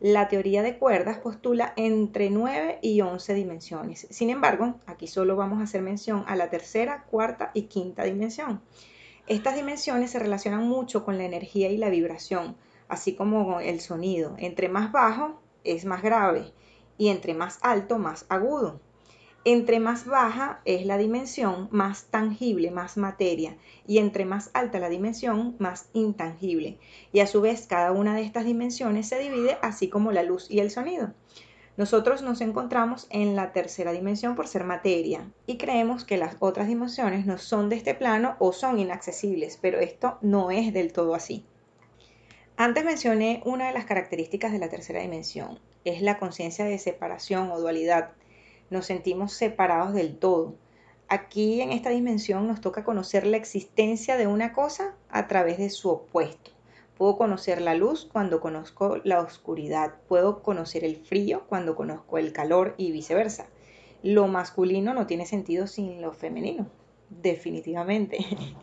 La 0.00 0.28
teoría 0.28 0.62
de 0.62 0.78
cuerdas 0.78 1.18
postula 1.18 1.72
entre 1.76 2.28
9 2.28 2.80
y 2.82 3.00
11 3.00 3.34
dimensiones. 3.34 4.06
Sin 4.10 4.30
embargo, 4.30 4.74
aquí 4.86 5.06
solo 5.06 5.36
vamos 5.36 5.60
a 5.60 5.64
hacer 5.64 5.80
mención 5.80 6.24
a 6.26 6.34
la 6.34 6.50
tercera, 6.50 7.04
cuarta 7.08 7.52
y 7.54 7.62
quinta 7.62 8.02
dimensión. 8.02 8.60
Estas 9.28 9.54
dimensiones 9.54 10.10
se 10.10 10.18
relacionan 10.18 10.66
mucho 10.66 11.04
con 11.04 11.18
la 11.18 11.24
energía 11.24 11.70
y 11.70 11.76
la 11.76 11.88
vibración, 11.88 12.56
así 12.92 13.14
como 13.14 13.60
el 13.60 13.80
sonido. 13.80 14.34
Entre 14.38 14.68
más 14.68 14.92
bajo 14.92 15.40
es 15.64 15.86
más 15.86 16.02
grave 16.02 16.52
y 16.98 17.08
entre 17.08 17.32
más 17.32 17.58
alto 17.62 17.98
más 17.98 18.26
agudo. 18.28 18.80
Entre 19.44 19.80
más 19.80 20.06
baja 20.06 20.60
es 20.64 20.86
la 20.86 20.98
dimensión, 20.98 21.68
más 21.72 22.04
tangible, 22.04 22.70
más 22.70 22.96
materia, 22.96 23.56
y 23.88 23.98
entre 23.98 24.24
más 24.24 24.50
alta 24.54 24.78
la 24.78 24.88
dimensión, 24.88 25.56
más 25.58 25.88
intangible. 25.94 26.78
Y 27.12 27.20
a 27.20 27.26
su 27.26 27.40
vez, 27.40 27.66
cada 27.66 27.90
una 27.90 28.14
de 28.14 28.22
estas 28.22 28.44
dimensiones 28.44 29.08
se 29.08 29.18
divide 29.18 29.56
así 29.62 29.88
como 29.88 30.12
la 30.12 30.22
luz 30.22 30.48
y 30.48 30.60
el 30.60 30.70
sonido. 30.70 31.12
Nosotros 31.76 32.20
nos 32.22 32.40
encontramos 32.42 33.06
en 33.10 33.34
la 33.34 33.52
tercera 33.52 33.90
dimensión 33.90 34.36
por 34.36 34.46
ser 34.46 34.64
materia 34.64 35.32
y 35.46 35.56
creemos 35.56 36.04
que 36.04 36.18
las 36.18 36.36
otras 36.38 36.68
dimensiones 36.68 37.24
no 37.24 37.38
son 37.38 37.70
de 37.70 37.76
este 37.76 37.94
plano 37.94 38.36
o 38.38 38.52
son 38.52 38.78
inaccesibles, 38.78 39.58
pero 39.60 39.80
esto 39.80 40.18
no 40.20 40.50
es 40.50 40.72
del 40.74 40.92
todo 40.92 41.14
así. 41.14 41.46
Antes 42.56 42.84
mencioné 42.84 43.42
una 43.46 43.68
de 43.68 43.72
las 43.72 43.86
características 43.86 44.52
de 44.52 44.58
la 44.58 44.68
tercera 44.68 45.00
dimensión, 45.00 45.58
es 45.84 46.02
la 46.02 46.18
conciencia 46.18 46.66
de 46.66 46.78
separación 46.78 47.50
o 47.50 47.58
dualidad 47.58 48.10
nos 48.68 48.86
sentimos 48.86 49.32
separados 49.32 49.94
del 49.94 50.16
todo. 50.18 50.54
Aquí 51.08 51.60
en 51.60 51.72
esta 51.72 51.90
dimensión 51.90 52.46
nos 52.46 52.60
toca 52.60 52.84
conocer 52.84 53.26
la 53.26 53.36
existencia 53.36 54.16
de 54.16 54.26
una 54.26 54.52
cosa 54.52 54.94
a 55.10 55.28
través 55.28 55.58
de 55.58 55.70
su 55.70 55.90
opuesto. 55.90 56.50
Puedo 56.96 57.16
conocer 57.16 57.60
la 57.60 57.74
luz 57.74 58.08
cuando 58.10 58.40
conozco 58.40 58.98
la 59.02 59.20
oscuridad, 59.20 59.94
puedo 60.06 60.42
conocer 60.42 60.84
el 60.84 60.96
frío 60.96 61.44
cuando 61.48 61.74
conozco 61.74 62.18
el 62.18 62.32
calor 62.32 62.74
y 62.76 62.92
viceversa. 62.92 63.46
Lo 64.02 64.28
masculino 64.28 64.94
no 64.94 65.06
tiene 65.06 65.26
sentido 65.26 65.66
sin 65.66 66.00
lo 66.00 66.12
femenino 66.12 66.66
definitivamente. 67.20 68.18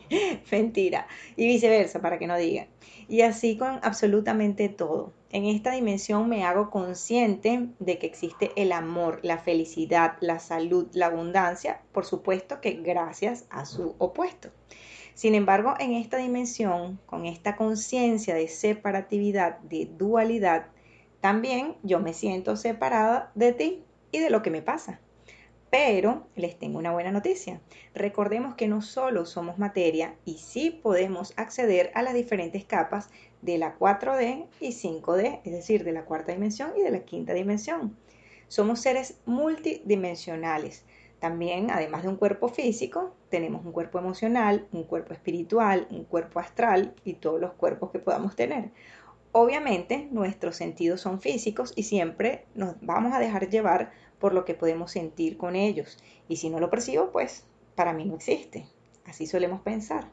Mentira. 0.51 1.07
Y 1.35 1.47
viceversa, 1.47 2.01
para 2.01 2.17
que 2.17 2.27
no 2.27 2.37
digan. 2.37 2.67
Y 3.07 3.21
así 3.21 3.57
con 3.57 3.79
absolutamente 3.83 4.69
todo. 4.69 5.13
En 5.31 5.45
esta 5.45 5.71
dimensión 5.71 6.27
me 6.27 6.43
hago 6.43 6.69
consciente 6.69 7.67
de 7.79 7.97
que 7.99 8.07
existe 8.07 8.51
el 8.55 8.71
amor, 8.71 9.19
la 9.23 9.37
felicidad, 9.37 10.17
la 10.21 10.39
salud, 10.39 10.87
la 10.93 11.07
abundancia, 11.07 11.81
por 11.91 12.05
supuesto 12.05 12.61
que 12.61 12.73
gracias 12.73 13.45
a 13.49 13.65
su 13.65 13.95
opuesto. 13.99 14.49
Sin 15.13 15.35
embargo, 15.35 15.73
en 15.79 15.93
esta 15.93 16.17
dimensión, 16.17 16.99
con 17.05 17.25
esta 17.25 17.55
conciencia 17.55 18.33
de 18.33 18.47
separatividad, 18.47 19.59
de 19.59 19.85
dualidad, 19.85 20.67
también 21.19 21.75
yo 21.83 21.99
me 21.99 22.13
siento 22.13 22.55
separada 22.55 23.31
de 23.35 23.53
ti 23.53 23.83
y 24.11 24.19
de 24.19 24.29
lo 24.29 24.41
que 24.41 24.49
me 24.49 24.61
pasa. 24.61 25.01
Pero 25.69 26.27
les 26.35 26.57
tengo 26.57 26.79
una 26.79 26.91
buena 26.91 27.11
noticia. 27.11 27.61
Recordemos 27.93 28.55
que 28.55 28.67
no 28.67 28.81
solo 28.81 29.25
somos 29.25 29.59
materia 29.59 30.15
y 30.25 30.39
sí 30.39 30.71
podemos 30.71 31.33
acceder 31.37 31.91
a 31.93 32.01
las 32.01 32.15
diferentes 32.15 32.65
capas 32.65 33.09
de 33.41 33.57
la 33.59 33.77
4D 33.77 34.47
y 34.59 34.69
5D, 34.69 35.41
es 35.43 35.51
decir, 35.51 35.83
de 35.83 35.91
la 35.91 36.05
cuarta 36.05 36.31
dimensión 36.31 36.71
y 36.75 36.81
de 36.81 36.91
la 36.91 37.05
quinta 37.05 37.33
dimensión. 37.33 37.95
Somos 38.47 38.81
seres 38.81 39.19
multidimensionales. 39.25 40.85
También, 41.19 41.69
además 41.69 42.03
de 42.03 42.09
un 42.09 42.15
cuerpo 42.15 42.47
físico, 42.47 43.13
tenemos 43.29 43.63
un 43.63 43.71
cuerpo 43.71 43.99
emocional, 43.99 44.67
un 44.71 44.85
cuerpo 44.85 45.13
espiritual, 45.13 45.87
un 45.91 46.05
cuerpo 46.05 46.39
astral 46.39 46.95
y 47.03 47.13
todos 47.13 47.39
los 47.39 47.53
cuerpos 47.53 47.91
que 47.91 47.99
podamos 47.99 48.35
tener. 48.35 48.71
Obviamente, 49.31 50.07
nuestros 50.11 50.55
sentidos 50.55 51.01
son 51.01 51.21
físicos 51.21 51.73
y 51.75 51.83
siempre 51.83 52.45
nos 52.55 52.75
vamos 52.81 53.13
a 53.13 53.19
dejar 53.19 53.49
llevar 53.49 53.91
por 54.19 54.33
lo 54.33 54.45
que 54.45 54.53
podemos 54.53 54.91
sentir 54.91 55.37
con 55.37 55.55
ellos. 55.55 55.97
Y 56.27 56.37
si 56.37 56.49
no 56.49 56.59
lo 56.59 56.69
percibo, 56.69 57.11
pues 57.11 57.45
para 57.75 57.93
mí 57.93 58.05
no 58.05 58.15
existe. 58.15 58.65
Así 59.05 59.25
solemos 59.25 59.61
pensar. 59.61 60.09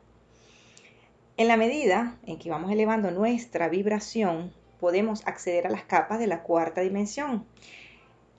En 1.37 1.49
la 1.49 1.57
medida 1.57 2.19
en 2.25 2.39
que 2.39 2.49
vamos 2.49 2.71
elevando 2.73 3.11
nuestra 3.11 3.69
vibración, 3.69 4.53
podemos 4.81 5.27
acceder 5.27 5.67
a 5.67 5.71
las 5.71 5.85
capas 5.85 6.19
de 6.19 6.27
la 6.27 6.43
cuarta 6.43 6.81
dimensión. 6.81 7.45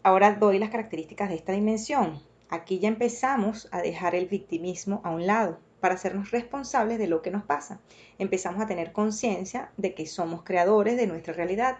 Ahora 0.02 0.34
doy 0.34 0.58
las 0.58 0.70
características 0.70 1.30
de 1.30 1.36
esta 1.36 1.52
dimensión. 1.52 2.24
Aquí 2.50 2.80
ya 2.80 2.88
empezamos 2.88 3.68
a 3.72 3.82
dejar 3.82 4.16
el 4.16 4.28
victimismo 4.28 5.02
a 5.04 5.12
un 5.12 5.28
lado 5.28 5.60
para 5.80 5.96
hacernos 5.96 6.32
responsables 6.32 6.98
de 6.98 7.08
lo 7.08 7.22
que 7.22 7.30
nos 7.30 7.44
pasa. 7.44 7.82
Empezamos 8.18 8.62
a 8.62 8.68
tener 8.68 8.94
conciencia 8.94 9.72
de 9.78 9.94
que 9.94 10.08
somos 10.08 10.44
creadores 10.44 10.98
de 10.98 11.08
nuestra 11.08 11.34
realidad 11.34 11.78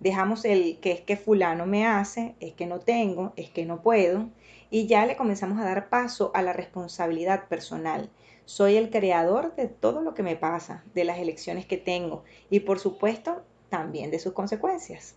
dejamos 0.00 0.44
el 0.44 0.78
que 0.80 0.92
es 0.92 1.00
que 1.00 1.16
fulano 1.16 1.66
me 1.66 1.86
hace, 1.86 2.34
es 2.40 2.52
que 2.52 2.66
no 2.66 2.80
tengo, 2.80 3.32
es 3.36 3.50
que 3.50 3.64
no 3.64 3.82
puedo, 3.82 4.28
y 4.70 4.86
ya 4.86 5.06
le 5.06 5.16
comenzamos 5.16 5.58
a 5.58 5.64
dar 5.64 5.88
paso 5.88 6.30
a 6.34 6.42
la 6.42 6.52
responsabilidad 6.52 7.48
personal. 7.48 8.10
Soy 8.44 8.76
el 8.76 8.90
creador 8.90 9.54
de 9.54 9.68
todo 9.68 10.02
lo 10.02 10.14
que 10.14 10.22
me 10.22 10.36
pasa, 10.36 10.84
de 10.94 11.04
las 11.04 11.18
elecciones 11.18 11.64
que 11.64 11.76
tengo 11.76 12.24
y 12.50 12.60
por 12.60 12.78
supuesto 12.78 13.42
también 13.70 14.10
de 14.10 14.18
sus 14.18 14.32
consecuencias. 14.32 15.16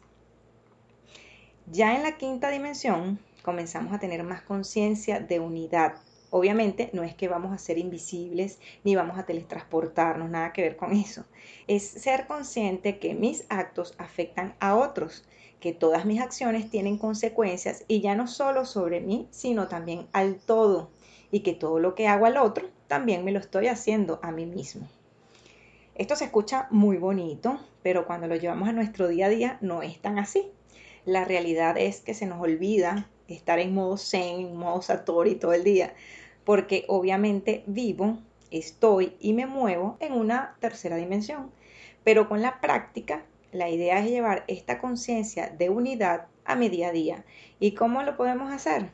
Ya 1.69 1.95
en 1.95 2.03
la 2.03 2.17
quinta 2.17 2.49
dimensión 2.49 3.19
comenzamos 3.41 3.93
a 3.93 3.99
tener 3.99 4.23
más 4.23 4.41
conciencia 4.41 5.19
de 5.19 5.39
unidad, 5.39 5.95
Obviamente 6.29 6.89
no 6.93 7.03
es 7.03 7.15
que 7.15 7.29
vamos 7.29 7.53
a 7.53 7.57
ser 7.57 7.77
invisibles 7.77 8.59
ni 8.83 8.95
vamos 8.95 9.17
a 9.17 9.25
teletransportarnos, 9.25 10.29
nada 10.29 10.51
que 10.51 10.61
ver 10.61 10.75
con 10.75 10.91
eso. 10.91 11.23
Es 11.67 11.87
ser 11.87 12.27
consciente 12.27 12.99
que 12.99 13.13
mis 13.13 13.45
actos 13.49 13.93
afectan 13.97 14.55
a 14.59 14.75
otros, 14.75 15.25
que 15.59 15.73
todas 15.73 16.05
mis 16.05 16.21
acciones 16.21 16.69
tienen 16.69 16.97
consecuencias 16.97 17.85
y 17.87 18.01
ya 18.01 18.15
no 18.15 18.27
solo 18.27 18.65
sobre 18.65 18.99
mí, 18.99 19.27
sino 19.31 19.67
también 19.67 20.07
al 20.11 20.35
todo, 20.35 20.89
y 21.31 21.41
que 21.41 21.53
todo 21.53 21.79
lo 21.79 21.95
que 21.95 22.07
hago 22.07 22.25
al 22.25 22.37
otro 22.37 22.67
también 22.87 23.23
me 23.23 23.31
lo 23.31 23.39
estoy 23.39 23.67
haciendo 23.67 24.19
a 24.21 24.31
mí 24.31 24.45
mismo. 24.45 24.87
Esto 25.95 26.15
se 26.15 26.25
escucha 26.25 26.67
muy 26.69 26.97
bonito, 26.97 27.59
pero 27.81 28.05
cuando 28.05 28.27
lo 28.27 28.35
llevamos 28.35 28.69
a 28.69 28.73
nuestro 28.73 29.07
día 29.07 29.25
a 29.25 29.29
día 29.29 29.57
no 29.61 29.81
es 29.81 29.99
tan 29.99 30.19
así. 30.19 30.51
La 31.05 31.25
realidad 31.25 31.77
es 31.77 32.01
que 32.01 32.13
se 32.13 32.25
nos 32.25 32.41
olvida 32.41 33.09
estar 33.27 33.59
en 33.59 33.73
modo 33.73 33.97
zen, 33.97 34.39
en 34.39 34.55
modo 34.55 34.81
satori 34.81 35.35
todo 35.35 35.53
el 35.53 35.63
día, 35.63 35.93
porque 36.43 36.85
obviamente 36.87 37.63
vivo, 37.67 38.19
estoy 38.51 39.15
y 39.19 39.33
me 39.33 39.45
muevo 39.45 39.97
en 39.99 40.13
una 40.13 40.55
tercera 40.59 40.95
dimensión. 40.95 41.51
Pero 42.03 42.29
con 42.29 42.41
la 42.41 42.61
práctica, 42.61 43.25
la 43.51 43.69
idea 43.69 43.99
es 43.99 44.09
llevar 44.09 44.45
esta 44.47 44.79
conciencia 44.79 45.49
de 45.49 45.69
unidad 45.69 46.27
a 46.45 46.55
mi 46.55 46.69
día 46.69 46.89
a 46.89 46.91
día. 46.91 47.25
¿Y 47.59 47.71
cómo 47.73 48.03
lo 48.03 48.15
podemos 48.15 48.51
hacer? 48.51 48.91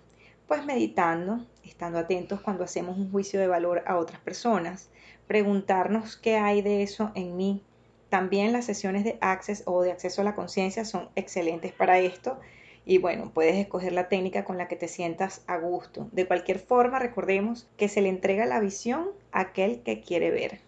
Pues 0.47 0.65
meditando, 0.65 1.45
estando 1.63 1.99
atentos 1.99 2.41
cuando 2.41 2.63
hacemos 2.63 2.97
un 2.97 3.11
juicio 3.11 3.39
de 3.39 3.47
valor 3.47 3.83
a 3.85 3.97
otras 3.97 4.19
personas, 4.21 4.89
preguntarnos 5.27 6.17
qué 6.17 6.37
hay 6.37 6.61
de 6.61 6.83
eso 6.83 7.11
en 7.15 7.37
mí. 7.37 7.63
También 8.09 8.53
las 8.53 8.65
sesiones 8.65 9.03
de 9.03 9.17
Access 9.21 9.63
o 9.65 9.81
de 9.81 9.91
acceso 9.91 10.21
a 10.21 10.25
la 10.25 10.35
conciencia 10.35 10.85
son 10.85 11.09
excelentes 11.15 11.71
para 11.71 11.99
esto 11.99 12.39
y 12.85 12.97
bueno, 12.97 13.31
puedes 13.33 13.55
escoger 13.55 13.93
la 13.93 14.09
técnica 14.09 14.43
con 14.43 14.57
la 14.57 14.67
que 14.67 14.75
te 14.75 14.87
sientas 14.87 15.43
a 15.47 15.57
gusto. 15.57 16.09
De 16.11 16.27
cualquier 16.27 16.59
forma, 16.59 16.99
recordemos 16.99 17.67
que 17.77 17.87
se 17.87 18.01
le 18.01 18.09
entrega 18.09 18.45
la 18.45 18.59
visión 18.59 19.11
a 19.31 19.41
aquel 19.41 19.81
que 19.83 20.01
quiere 20.01 20.31
ver. 20.31 20.59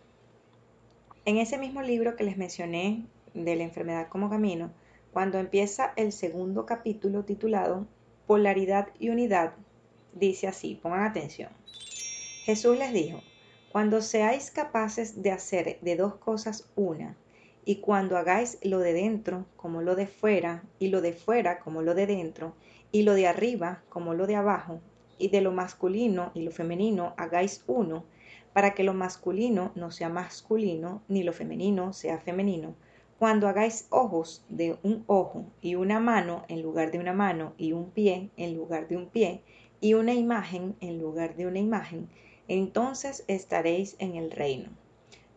En 1.26 1.38
ese 1.38 1.58
mismo 1.58 1.82
libro 1.82 2.16
que 2.16 2.24
les 2.24 2.38
mencioné 2.38 3.04
de 3.34 3.56
la 3.56 3.64
enfermedad 3.64 4.08
como 4.08 4.30
camino, 4.30 4.72
cuando 5.12 5.40
empieza 5.40 5.94
el 5.98 6.12
segundo 6.12 6.66
capítulo 6.66 7.26
titulado 7.26 7.88
Polaridad 8.28 8.90
y 9.00 9.10
Unidad, 9.10 9.54
dice 10.14 10.48
así, 10.48 10.76
pongan 10.76 11.04
atención. 11.04 11.50
Jesús 12.44 12.78
les 12.78 12.94
dijo, 12.94 13.22
cuando 13.72 14.02
seáis 14.02 14.52
capaces 14.52 15.22
de 15.22 15.32
hacer 15.32 15.80
de 15.82 15.96
dos 15.96 16.16
cosas 16.16 16.70
una, 16.76 17.18
y 17.66 17.78
cuando 17.78 18.16
hagáis 18.18 18.60
lo 18.62 18.80
de 18.80 18.94
dentro 18.94 19.46
como 19.58 19.82
lo 19.82 19.96
de 19.96 20.06
fuera, 20.06 20.64
y 20.78 20.90
lo 20.90 21.02
de 21.02 21.14
fuera 21.14 21.60
como 21.60 21.82
lo 21.82 21.96
de 21.96 22.06
dentro, 22.06 22.54
y 22.92 23.02
lo 23.02 23.16
de 23.16 23.28
arriba 23.28 23.84
como 23.90 24.14
lo 24.14 24.28
de 24.28 24.36
abajo, 24.36 24.80
y 25.18 25.30
de 25.30 25.42
lo 25.42 25.52
masculino 25.52 26.32
y 26.36 26.44
lo 26.44 26.52
femenino 26.52 27.16
hagáis 27.18 27.64
uno, 27.66 28.06
para 28.54 28.76
que 28.76 28.84
lo 28.84 28.94
masculino 28.94 29.72
no 29.76 29.92
sea 29.92 30.10
masculino, 30.10 31.02
ni 31.08 31.24
lo 31.24 31.34
femenino 31.34 31.92
sea 31.92 32.20
femenino. 32.20 32.76
Cuando 33.18 33.48
hagáis 33.48 33.88
ojos 33.90 34.46
de 34.50 34.78
un 34.84 35.04
ojo 35.08 35.46
y 35.62 35.76
una 35.76 36.00
mano 36.00 36.46
en 36.48 36.62
lugar 36.62 36.92
de 36.92 37.00
una 37.00 37.14
mano 37.14 37.54
y 37.58 37.72
un 37.72 37.90
pie 37.90 38.30
en 38.38 38.56
lugar 38.56 38.88
de 38.88 38.98
un 38.98 39.08
pie 39.08 39.42
y 39.82 39.94
una 39.94 40.14
imagen 40.14 40.76
en 40.82 41.00
lugar 41.00 41.36
de 41.36 41.48
una 41.48 41.60
imagen, 41.60 42.10
entonces 42.48 43.24
estaréis 43.28 43.96
en 44.00 44.16
el 44.16 44.32
reino. 44.32 44.70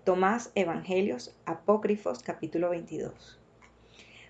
Tomás 0.09 0.53
Evangelios 0.55 1.37
Apócrifos 1.45 2.23
capítulo 2.23 2.71
22. 2.71 3.39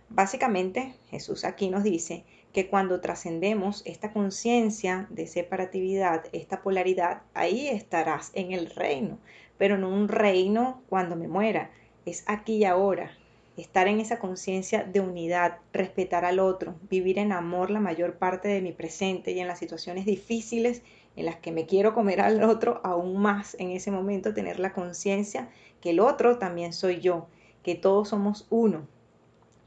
Básicamente 0.08 0.96
Jesús 1.08 1.44
aquí 1.44 1.70
nos 1.70 1.84
dice 1.84 2.24
que 2.52 2.66
cuando 2.66 3.00
trascendemos 3.00 3.82
esta 3.86 4.12
conciencia 4.12 5.06
de 5.08 5.28
separatividad, 5.28 6.24
esta 6.32 6.62
polaridad, 6.62 7.22
ahí 7.32 7.68
estarás 7.68 8.32
en 8.34 8.50
el 8.50 8.70
reino, 8.70 9.20
pero 9.56 9.78
no 9.78 9.88
un 9.88 10.08
reino 10.08 10.82
cuando 10.88 11.14
me 11.14 11.28
muera, 11.28 11.70
es 12.06 12.24
aquí 12.26 12.56
y 12.56 12.64
ahora. 12.64 13.12
Estar 13.56 13.86
en 13.86 14.00
esa 14.00 14.18
conciencia 14.18 14.82
de 14.82 14.98
unidad, 14.98 15.58
respetar 15.72 16.24
al 16.24 16.40
otro, 16.40 16.74
vivir 16.90 17.20
en 17.20 17.30
amor 17.30 17.70
la 17.70 17.78
mayor 17.78 18.18
parte 18.18 18.48
de 18.48 18.62
mi 18.62 18.72
presente 18.72 19.30
y 19.30 19.38
en 19.38 19.46
las 19.46 19.60
situaciones 19.60 20.06
difíciles 20.06 20.82
en 21.18 21.26
las 21.26 21.36
que 21.36 21.50
me 21.50 21.66
quiero 21.66 21.94
comer 21.94 22.20
al 22.20 22.44
otro, 22.44 22.80
aún 22.84 23.20
más 23.20 23.56
en 23.58 23.72
ese 23.72 23.90
momento 23.90 24.34
tener 24.34 24.60
la 24.60 24.72
conciencia 24.72 25.48
que 25.80 25.90
el 25.90 25.98
otro 25.98 26.38
también 26.38 26.72
soy 26.72 27.00
yo, 27.00 27.26
que 27.64 27.74
todos 27.74 28.10
somos 28.10 28.46
uno. 28.50 28.86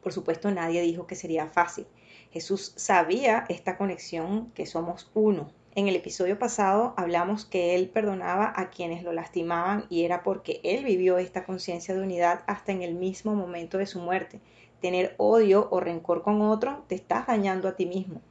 Por 0.02 0.14
supuesto, 0.14 0.50
nadie 0.50 0.82
dijo 0.82 1.08
que 1.08 1.16
sería 1.16 1.48
fácil. 1.48 1.86
Jesús 2.32 2.72
sabía 2.78 3.44
esta 3.50 3.78
conexión, 3.78 4.50
que 4.56 4.66
somos 4.66 5.12
uno. 5.14 5.52
En 5.76 5.90
el 5.90 5.98
episodio 5.98 6.40
pasado 6.40 6.94
hablamos 6.96 7.44
que 7.44 7.76
él 7.76 7.90
perdonaba 7.90 8.54
a 8.56 8.70
quienes 8.70 9.04
lo 9.04 9.12
lastimaban 9.12 9.88
y 9.90 10.06
era 10.06 10.24
porque 10.24 10.62
él 10.64 10.86
vivió 10.86 11.18
esta 11.18 11.44
conciencia 11.44 11.94
de 11.94 12.02
unidad 12.02 12.44
hasta 12.48 12.72
en 12.72 12.82
el 12.82 12.94
mismo 12.94 13.36
momento 13.36 13.78
de 13.78 13.88
su 13.88 14.00
muerte. 14.00 14.40
Tener 14.80 15.16
odio 15.18 15.68
o 15.70 15.82
rencor 15.82 16.22
con 16.24 16.42
otro 16.42 16.86
te 16.88 16.96
estás 16.96 17.28
dañando 17.28 17.68
a 17.68 17.76
ti 17.76 17.86
mismo. 17.86 18.22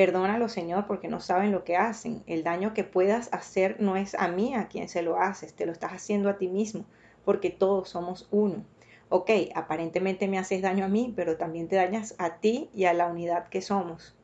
Perdónalo, 0.00 0.48
Señor, 0.48 0.86
porque 0.86 1.08
no 1.08 1.20
saben 1.20 1.52
lo 1.52 1.62
que 1.62 1.76
hacen. 1.76 2.22
El 2.26 2.42
daño 2.42 2.72
que 2.72 2.84
puedas 2.84 3.28
hacer 3.34 3.76
no 3.82 3.98
es 3.98 4.14
a 4.14 4.28
mí 4.28 4.54
a 4.54 4.66
quien 4.66 4.88
se 4.88 5.02
lo 5.02 5.20
haces, 5.20 5.52
te 5.52 5.66
lo 5.66 5.72
estás 5.72 5.92
haciendo 5.92 6.30
a 6.30 6.38
ti 6.38 6.48
mismo, 6.48 6.86
porque 7.22 7.50
todos 7.50 7.90
somos 7.90 8.26
uno. 8.30 8.64
Ok, 9.10 9.28
aparentemente 9.54 10.26
me 10.26 10.38
haces 10.38 10.62
daño 10.62 10.86
a 10.86 10.88
mí, 10.88 11.12
pero 11.14 11.36
también 11.36 11.68
te 11.68 11.76
dañas 11.76 12.14
a 12.16 12.36
ti 12.36 12.70
y 12.72 12.86
a 12.86 12.94
la 12.94 13.08
unidad 13.08 13.48
que 13.48 13.60
somos 13.60 14.16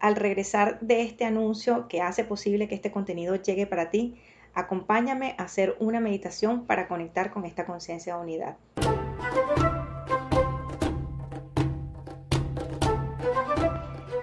al 0.00 0.16
regresar 0.16 0.80
de 0.80 1.00
este 1.00 1.24
anuncio 1.24 1.88
que 1.88 2.02
hace 2.02 2.22
posible 2.22 2.68
que 2.68 2.74
este 2.74 2.90
contenido 2.90 3.36
llegue 3.36 3.66
para 3.66 3.88
ti, 3.88 4.20
acompáñame 4.52 5.34
a 5.38 5.44
hacer 5.44 5.76
una 5.80 5.98
meditación 5.98 6.66
para 6.66 6.88
conectar 6.88 7.30
con 7.30 7.46
esta 7.46 7.64
conciencia 7.64 8.16
de 8.16 8.20
unidad. 8.20 8.56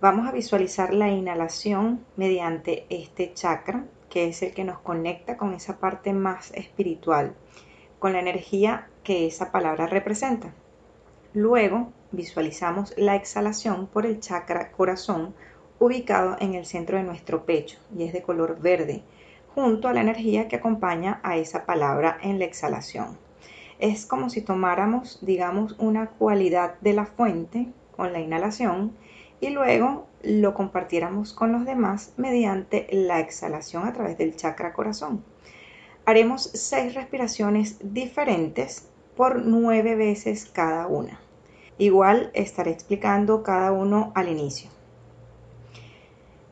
Vamos 0.00 0.28
a 0.28 0.32
visualizar 0.32 0.94
la 0.94 1.08
inhalación 1.08 2.04
mediante 2.16 2.86
este 2.90 3.34
chakra 3.34 3.84
que 4.10 4.28
es 4.28 4.42
el 4.42 4.52
que 4.52 4.64
nos 4.64 4.80
conecta 4.80 5.36
con 5.36 5.54
esa 5.54 5.78
parte 5.78 6.12
más 6.12 6.52
espiritual, 6.52 7.34
con 7.98 8.12
la 8.12 8.20
energía 8.20 8.88
que 9.04 9.26
esa 9.26 9.52
palabra 9.52 9.86
representa. 9.86 10.52
Luego 11.32 11.92
visualizamos 12.10 12.92
la 12.96 13.14
exhalación 13.14 13.86
por 13.86 14.04
el 14.04 14.18
chakra 14.20 14.72
corazón 14.72 15.34
ubicado 15.80 16.36
en 16.40 16.54
el 16.54 16.66
centro 16.66 16.98
de 16.98 17.02
nuestro 17.02 17.46
pecho 17.46 17.78
y 17.96 18.04
es 18.04 18.12
de 18.12 18.22
color 18.22 18.60
verde, 18.60 19.02
junto 19.54 19.88
a 19.88 19.94
la 19.94 20.02
energía 20.02 20.46
que 20.46 20.56
acompaña 20.56 21.20
a 21.24 21.36
esa 21.36 21.64
palabra 21.64 22.18
en 22.22 22.38
la 22.38 22.44
exhalación. 22.44 23.18
Es 23.78 24.04
como 24.04 24.28
si 24.28 24.42
tomáramos, 24.42 25.18
digamos, 25.22 25.74
una 25.78 26.10
cualidad 26.10 26.78
de 26.82 26.92
la 26.92 27.06
fuente 27.06 27.66
con 27.96 28.12
la 28.12 28.20
inhalación 28.20 28.92
y 29.40 29.48
luego 29.48 30.06
lo 30.22 30.52
compartiéramos 30.52 31.32
con 31.32 31.50
los 31.50 31.64
demás 31.64 32.12
mediante 32.18 32.86
la 32.92 33.20
exhalación 33.20 33.86
a 33.86 33.94
través 33.94 34.18
del 34.18 34.36
chakra 34.36 34.74
corazón. 34.74 35.24
Haremos 36.04 36.42
seis 36.42 36.94
respiraciones 36.94 37.78
diferentes 37.80 38.86
por 39.16 39.44
nueve 39.46 39.96
veces 39.96 40.44
cada 40.44 40.86
una. 40.86 41.18
Igual 41.78 42.30
estaré 42.34 42.70
explicando 42.70 43.42
cada 43.42 43.72
uno 43.72 44.12
al 44.14 44.28
inicio. 44.28 44.70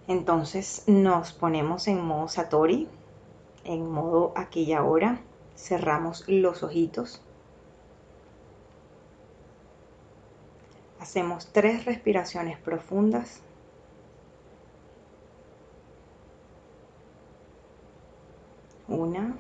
Entonces 0.09 0.83
nos 0.89 1.33
ponemos 1.33 1.87
en 1.87 2.05
modo 2.05 2.29
Satori, 2.29 2.89
en 3.65 3.89
modo 3.89 4.33
aquí 4.35 4.63
y 4.63 4.73
ahora. 4.73 5.21
Cerramos 5.55 6.25
los 6.29 6.63
ojitos 6.63 7.21
Hacemos 11.01 11.49
tres 11.53 11.85
respiraciones 11.85 12.59
profundas. 12.59 13.41
Una. 18.89 19.37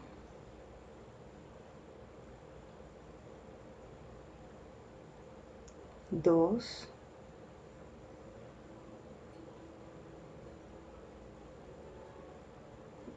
Dos. 6.11 6.88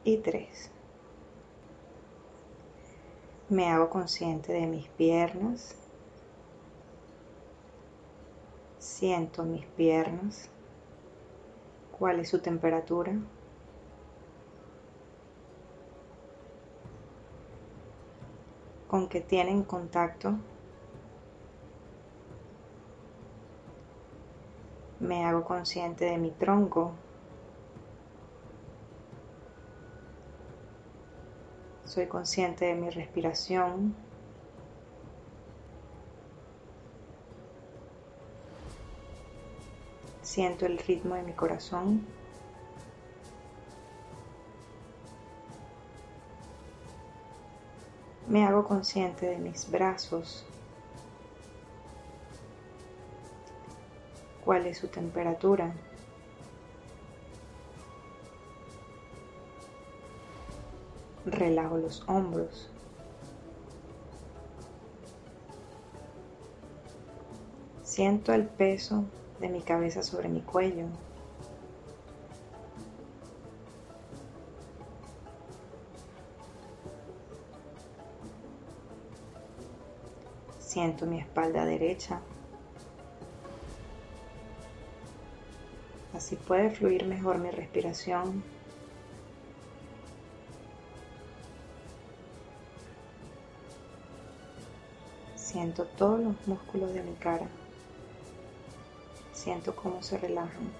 Y 0.04 0.18
tres. 0.18 0.70
Me 3.48 3.68
hago 3.68 3.90
consciente 3.90 4.52
de 4.52 4.66
mis 4.66 4.88
piernas, 4.88 5.76
Siento 8.82 9.44
mis 9.44 9.64
piernas. 9.64 10.48
¿Cuál 11.96 12.18
es 12.18 12.28
su 12.30 12.40
temperatura? 12.40 13.12
¿Con 18.88 19.08
qué 19.08 19.20
tienen 19.20 19.62
contacto? 19.62 20.34
Me 24.98 25.24
hago 25.24 25.44
consciente 25.44 26.06
de 26.06 26.18
mi 26.18 26.32
tronco. 26.32 26.92
Soy 31.92 32.06
consciente 32.06 32.64
de 32.64 32.74
mi 32.74 32.88
respiración. 32.88 33.94
Siento 40.22 40.64
el 40.64 40.78
ritmo 40.78 41.16
de 41.16 41.22
mi 41.22 41.34
corazón. 41.34 42.00
Me 48.26 48.46
hago 48.46 48.64
consciente 48.64 49.26
de 49.26 49.36
mis 49.36 49.70
brazos. 49.70 50.46
¿Cuál 54.42 54.64
es 54.66 54.78
su 54.78 54.88
temperatura? 54.88 55.74
Relajo 61.24 61.78
los 61.78 62.02
hombros. 62.08 62.68
Siento 67.84 68.32
el 68.32 68.46
peso 68.46 69.04
de 69.38 69.48
mi 69.48 69.60
cabeza 69.60 70.02
sobre 70.02 70.28
mi 70.28 70.40
cuello. 70.40 70.86
Siento 80.58 81.04
mi 81.04 81.20
espalda 81.20 81.66
derecha. 81.66 82.22
Así 86.14 86.36
puede 86.36 86.70
fluir 86.70 87.04
mejor 87.04 87.38
mi 87.38 87.50
respiración. 87.50 88.42
Siento 95.62 95.84
todos 95.84 96.18
los 96.18 96.34
músculos 96.48 96.92
de 96.92 97.04
mi 97.04 97.12
cara. 97.12 97.46
Siento 99.32 99.76
cómo 99.76 100.02
se 100.02 100.18
relajan. 100.18 100.72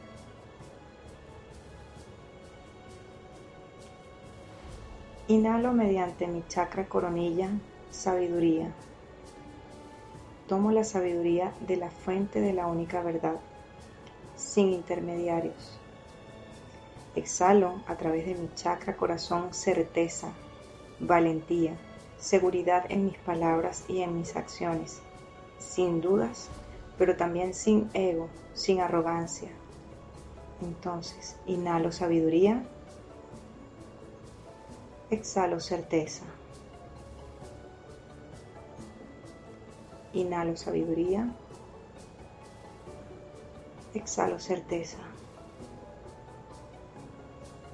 Inhalo 5.28 5.72
mediante 5.72 6.26
mi 6.26 6.42
chakra 6.48 6.88
coronilla, 6.88 7.50
sabiduría. 7.92 8.72
Tomo 10.48 10.72
la 10.72 10.82
sabiduría 10.82 11.52
de 11.60 11.76
la 11.76 11.90
fuente 11.90 12.40
de 12.40 12.52
la 12.52 12.66
única 12.66 13.04
verdad, 13.04 13.36
sin 14.34 14.72
intermediarios. 14.72 15.78
Exhalo 17.14 17.82
a 17.86 17.94
través 17.94 18.26
de 18.26 18.34
mi 18.34 18.52
chakra 18.56 18.96
corazón 18.96 19.54
certeza, 19.54 20.32
valentía, 20.98 21.76
seguridad 22.22 22.86
en 22.88 23.04
mis 23.04 23.18
palabras 23.18 23.84
y 23.88 24.00
en 24.00 24.16
mis 24.16 24.36
acciones, 24.36 25.02
sin 25.58 26.00
dudas, 26.00 26.48
pero 26.96 27.16
también 27.16 27.52
sin 27.52 27.90
ego, 27.92 28.28
sin 28.54 28.80
arrogancia. 28.80 29.50
Entonces, 30.62 31.36
inhalo 31.46 31.90
sabiduría 31.92 32.64
Exhalo 35.12 35.60
certeza. 35.60 36.24
Inhalo 40.14 40.56
sabiduría. 40.56 41.30
Exhalo 43.92 44.38
certeza. 44.38 44.96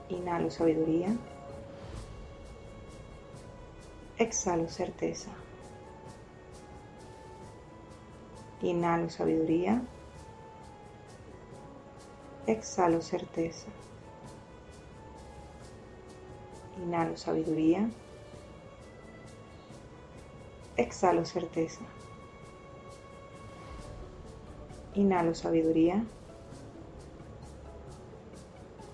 Inhalo 0.09 0.51
sabiduría. 0.51 1.17
Exhalo 4.19 4.67
certeza. 4.69 5.31
Inhalo 8.61 9.09
sabiduría. 9.11 9.81
Exhalo 12.49 13.01
certeza. 13.01 13.71
Inhalo 16.83 17.17
sabiduría. 17.17 17.89
Exhalo 20.77 21.25
certeza. 21.25 21.85
Inhalo 24.95 25.33
sabiduría. 25.35 26.05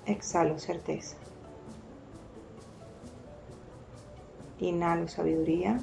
Exhalo 0.05 0.59
certeza. 0.59 1.24
Inhalo 4.65 5.09
sabiduría. 5.09 5.79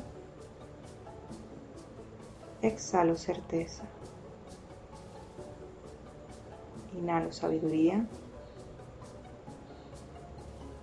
Exhalo 2.63 3.15
certeza. 3.15 3.83
Inhalo 6.91 7.31
sabiduría. 7.31 8.07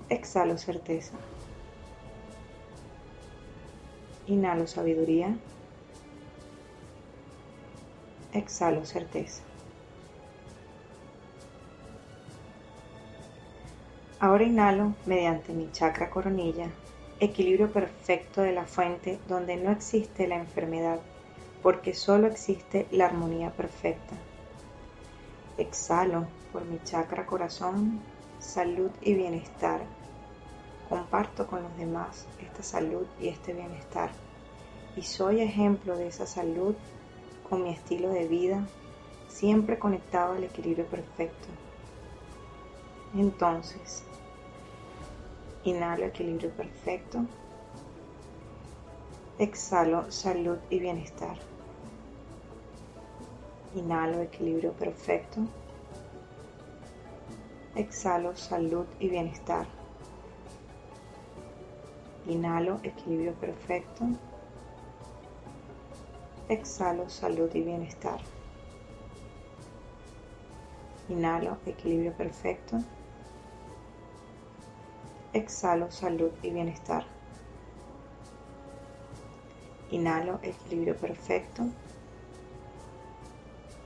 Exhalo 0.09 0.57
certeza. 0.59 1.17
Inhalo 4.27 4.69
sabiduría. 4.69 5.37
Exhalo 8.33 8.85
certeza. 8.85 9.43
Ahora 14.21 14.45
inhalo 14.45 14.95
mediante 15.05 15.53
mi 15.53 15.73
chakra 15.73 16.11
coronilla, 16.11 16.71
equilibrio 17.21 17.73
perfecto 17.73 18.43
de 18.43 18.53
la 18.53 18.67
fuente 18.67 19.19
donde 19.29 19.57
no 19.57 19.71
existe 19.71 20.29
la 20.29 20.37
enfermedad, 20.37 21.01
porque 21.63 21.95
solo 21.95 22.27
existe 22.27 22.87
la 22.91 23.07
armonía 23.07 23.51
perfecta. 23.51 24.15
Exhalo 25.57 26.27
por 26.53 26.65
mi 26.65 26.79
chakra 26.85 27.27
corazón, 27.27 28.01
salud 28.39 28.91
y 29.03 29.15
bienestar 29.15 29.81
comparto 30.89 31.47
con 31.47 31.63
los 31.63 31.77
demás 31.77 32.27
esta 32.41 32.63
salud 32.63 33.07
y 33.21 33.29
este 33.29 33.53
bienestar. 33.53 34.11
Y 34.97 35.03
soy 35.03 35.41
ejemplo 35.41 35.97
de 35.97 36.09
esa 36.09 36.27
salud 36.27 36.75
con 37.49 37.63
mi 37.63 37.71
estilo 37.71 38.11
de 38.11 38.27
vida, 38.27 38.67
siempre 39.29 39.79
conectado 39.79 40.35
al 40.35 40.45
equilibrio 40.45 40.87
perfecto. 40.87 41.49
Entonces, 43.15 44.05
inhalo 45.65 46.05
equilibrio 46.07 46.51
perfecto, 46.51 47.25
exhalo 49.39 50.11
salud 50.11 50.59
y 50.71 50.79
bienestar. 50.81 51.37
Inhalo 53.75 54.23
equilibrio 54.23 54.73
perfecto, 54.73 55.41
exhalo 57.75 58.37
salud 58.37 58.87
y 58.99 59.09
bienestar. 59.09 59.67
Inhalo 62.29 62.79
equilibrio 62.83 63.33
perfecto. 63.35 64.05
Exhalo 66.51 67.09
salud 67.09 67.51
y 67.55 67.63
bienestar. 67.63 68.21
Inhalo 71.09 71.57
equilibrio 71.65 72.13
perfecto. 72.13 72.77
Exhalo 75.35 75.91
salud 75.91 76.33
y 76.43 76.51
bienestar. 76.51 77.05
Inhalo 79.91 80.41
equilibrio 80.43 80.97
perfecto. 80.97 81.65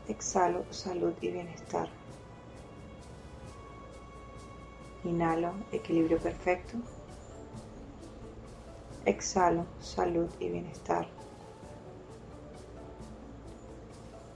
Exhalo 0.08 0.64
salud 0.70 1.14
y 1.20 1.32
bienestar. 1.32 1.88
Inhalo 5.02 5.54
equilibrio 5.72 6.18
perfecto. 6.18 6.78
Exhalo 9.04 9.66
salud 9.80 10.30
y 10.38 10.48
bienestar. 10.48 11.08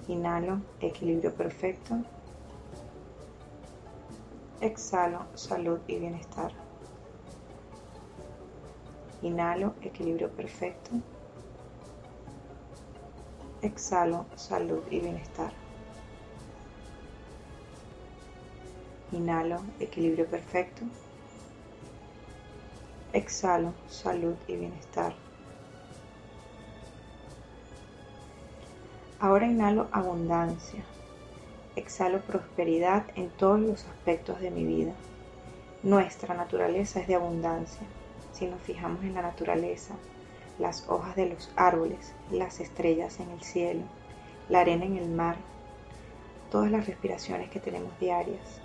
Inhalo 0.08 0.60
equilibrio 0.80 1.32
perfecto. 1.32 1.98
Exhalo 4.60 5.26
salud 5.34 5.78
y 5.86 5.98
bienestar. 6.00 6.65
Inhalo 9.22 9.74
equilibrio 9.80 10.30
perfecto. 10.30 10.90
Exhalo 13.62 14.26
salud 14.36 14.82
y 14.90 15.00
bienestar. 15.00 15.52
Inhalo 19.12 19.62
equilibrio 19.80 20.26
perfecto. 20.26 20.84
Exhalo 23.14 23.72
salud 23.88 24.36
y 24.46 24.56
bienestar. 24.56 25.14
Ahora 29.18 29.46
inhalo 29.46 29.88
abundancia. 29.92 30.84
Exhalo 31.74 32.20
prosperidad 32.20 33.06
en 33.14 33.30
todos 33.30 33.58
los 33.58 33.86
aspectos 33.86 34.40
de 34.40 34.50
mi 34.50 34.64
vida. 34.64 34.92
Nuestra 35.82 36.34
naturaleza 36.34 37.00
es 37.00 37.06
de 37.06 37.14
abundancia. 37.14 37.86
Si 38.36 38.46
nos 38.46 38.60
fijamos 38.60 39.02
en 39.02 39.14
la 39.14 39.22
naturaleza, 39.22 39.94
las 40.58 40.90
hojas 40.90 41.16
de 41.16 41.24
los 41.24 41.50
árboles, 41.56 42.12
las 42.30 42.60
estrellas 42.60 43.18
en 43.18 43.30
el 43.30 43.40
cielo, 43.40 43.80
la 44.50 44.60
arena 44.60 44.84
en 44.84 44.98
el 44.98 45.08
mar, 45.08 45.36
todas 46.50 46.70
las 46.70 46.86
respiraciones 46.86 47.48
que 47.48 47.60
tenemos 47.60 47.98
diarias, 47.98 48.60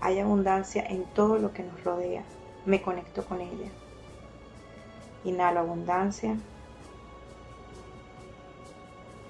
hay 0.00 0.20
abundancia 0.20 0.84
en 0.86 1.02
todo 1.06 1.38
lo 1.38 1.52
que 1.52 1.64
nos 1.64 1.82
rodea. 1.82 2.22
Me 2.66 2.80
conecto 2.80 3.24
con 3.24 3.40
ella. 3.40 3.68
Inhalo 5.24 5.58
abundancia. 5.58 6.36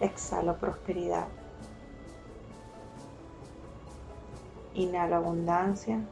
Exhalo 0.00 0.58
prosperidad. 0.58 1.28
Inhalo 4.74 5.16
abundancia. 5.16 6.02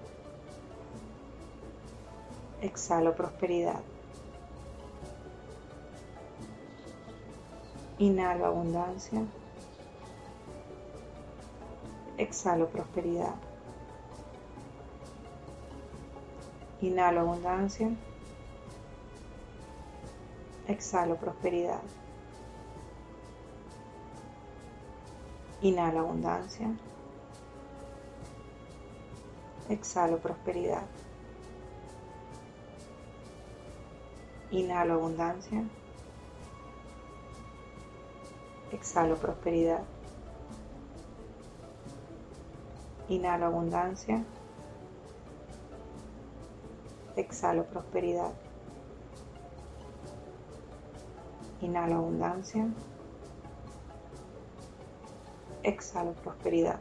Exhalo 2.64 3.14
prosperidad. 3.14 3.82
Inhalo 7.98 8.46
abundancia. 8.46 9.20
Exhalo 12.16 12.70
prosperidad. 12.70 13.34
Inhalo 16.80 17.20
abundancia. 17.20 17.90
Exhalo 20.66 21.16
prosperidad. 21.16 21.82
Inhalo 25.60 26.00
abundancia. 26.00 26.70
Exhalo 29.68 30.16
prosperidad. 30.16 30.86
Inhalo 34.54 34.94
abundancia. 34.94 35.64
Exhalo 38.70 39.16
prosperidad. 39.16 39.82
Inhalo 43.08 43.46
abundancia. 43.46 44.24
Exhalo 47.16 47.64
prosperidad. 47.64 48.32
Inhalo 51.60 51.96
abundancia. 51.96 52.68
Exhalo 55.64 56.12
prosperidad. 56.22 56.78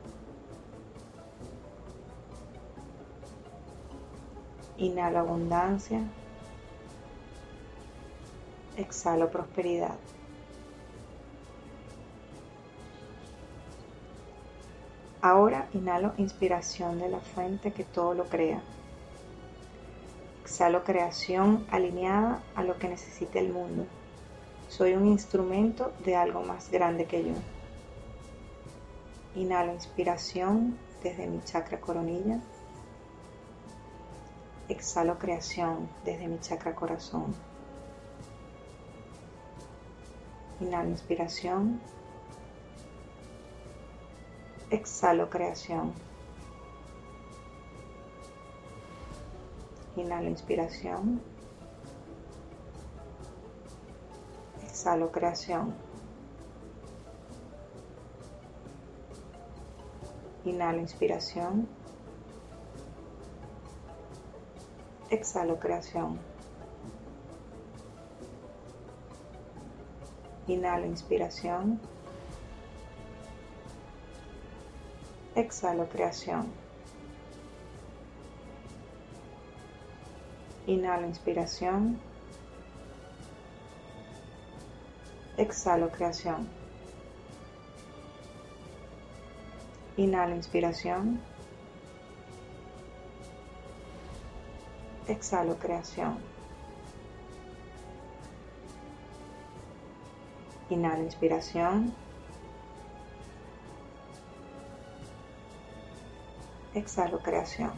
Inhalo 4.78 5.18
abundancia. 5.22 6.08
Exhalo 8.76 9.30
prosperidad. 9.30 9.96
Ahora 15.22 15.70
inhalo 15.74 16.14
inspiración 16.18 16.98
de 16.98 17.08
la 17.08 17.20
fuente 17.20 17.72
que 17.72 17.84
todo 17.84 18.16
lo 18.16 18.26
crea. 18.26 18.62
Exhalo 20.42 20.84
creación 20.84 21.68
alineada 21.70 22.42
a 22.56 22.64
lo 22.64 22.80
que 22.80 22.90
necesita 22.90 23.40
el 23.40 23.54
mundo. 23.54 23.86
Soy 24.70 24.94
un 24.96 25.06
instrumento 25.06 25.94
de 26.04 26.16
algo 26.16 26.42
más 26.42 26.72
grande 26.72 27.06
que 27.06 27.24
yo. 27.24 27.36
Inhalo 29.36 29.72
inspiración 29.72 30.80
desde 31.04 31.28
mi 31.28 31.44
chakra 31.44 31.80
coronilla. 31.80 32.40
Exhalo 34.68 35.20
creación 35.20 35.88
desde 36.04 36.28
mi 36.28 36.40
chakra 36.40 36.74
corazón. 36.74 37.53
Inhalo 40.60 40.90
inspiración. 40.90 41.80
Exhalo 44.70 45.30
creación. 45.30 45.94
Inhalo 49.96 50.30
inspiración. 50.30 51.22
Exhalo 54.64 55.12
creación. 55.12 55.74
Inhalo 60.46 60.80
inspiración. 60.80 61.68
Exhalo 65.10 65.60
creación. 65.60 66.33
Inhalo 70.48 70.86
inspiración. 70.86 71.80
Exhalo 75.36 75.88
creación. 75.88 76.52
Inhalo 80.68 81.08
inspiración. 81.08 81.98
Exhalo 85.38 85.90
creación. 85.90 86.48
Inhalo 89.96 90.36
inspiración. 90.36 91.22
Exhalo 95.08 95.58
creación. 95.58 96.33
Inhalo 100.74 101.04
inspiración. 101.04 101.94
Exhalo 106.74 107.20
creación. 107.20 107.74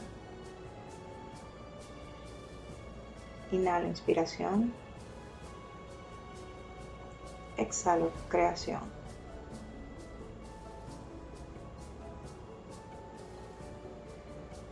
Inhalo 3.52 3.88
inspiración. 3.88 4.74
Exhalo 7.58 8.14
creación. 8.30 8.80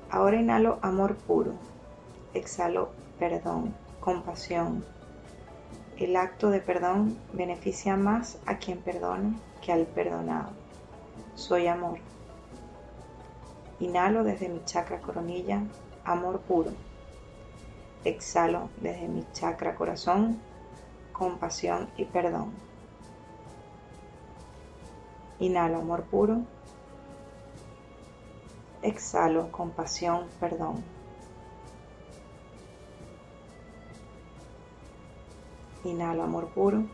Ahora 0.10 0.38
inhalo 0.38 0.80
amor 0.82 1.18
puro. 1.28 1.56
Exhalo 2.34 2.92
perdón, 3.20 3.76
compasión. 4.00 4.86
El 6.04 6.18
acto 6.18 6.50
de 6.50 6.60
perdón 6.60 7.18
beneficia 7.32 7.96
más 7.96 8.38
a 8.46 8.58
quien 8.58 8.80
perdona 8.80 9.39
que 9.62 9.72
al 9.72 9.86
perdonado. 9.86 10.50
Soy 11.34 11.68
amor. 11.68 11.98
Inhalo 13.80 14.26
desde 14.26 14.50
mi 14.50 14.62
chakra 14.66 15.00
coronilla, 15.00 15.63
amor 16.04 16.42
puro. 16.42 16.72
Exhalo 18.04 18.68
desde 18.82 19.08
mi 19.08 19.26
chakra 19.32 19.76
corazón, 19.76 20.42
compasión 21.13 21.88
y 21.96 22.04
perdón. 22.04 22.52
Inhalo 25.39 25.78
amor 25.78 26.04
puro. 26.04 26.42
Exhalo 28.82 29.50
compasión, 29.54 30.28
perdón. 30.42 30.84
Inhalo 35.86 36.24
amor 36.24 36.48
puro. 36.48 36.86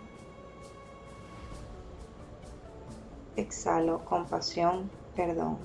Exhalo 3.36 4.04
compasión, 4.04 4.90
perdón. 5.16 5.60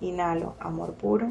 Inhalo 0.00 0.54
amor 0.58 0.94
puro. 0.94 1.28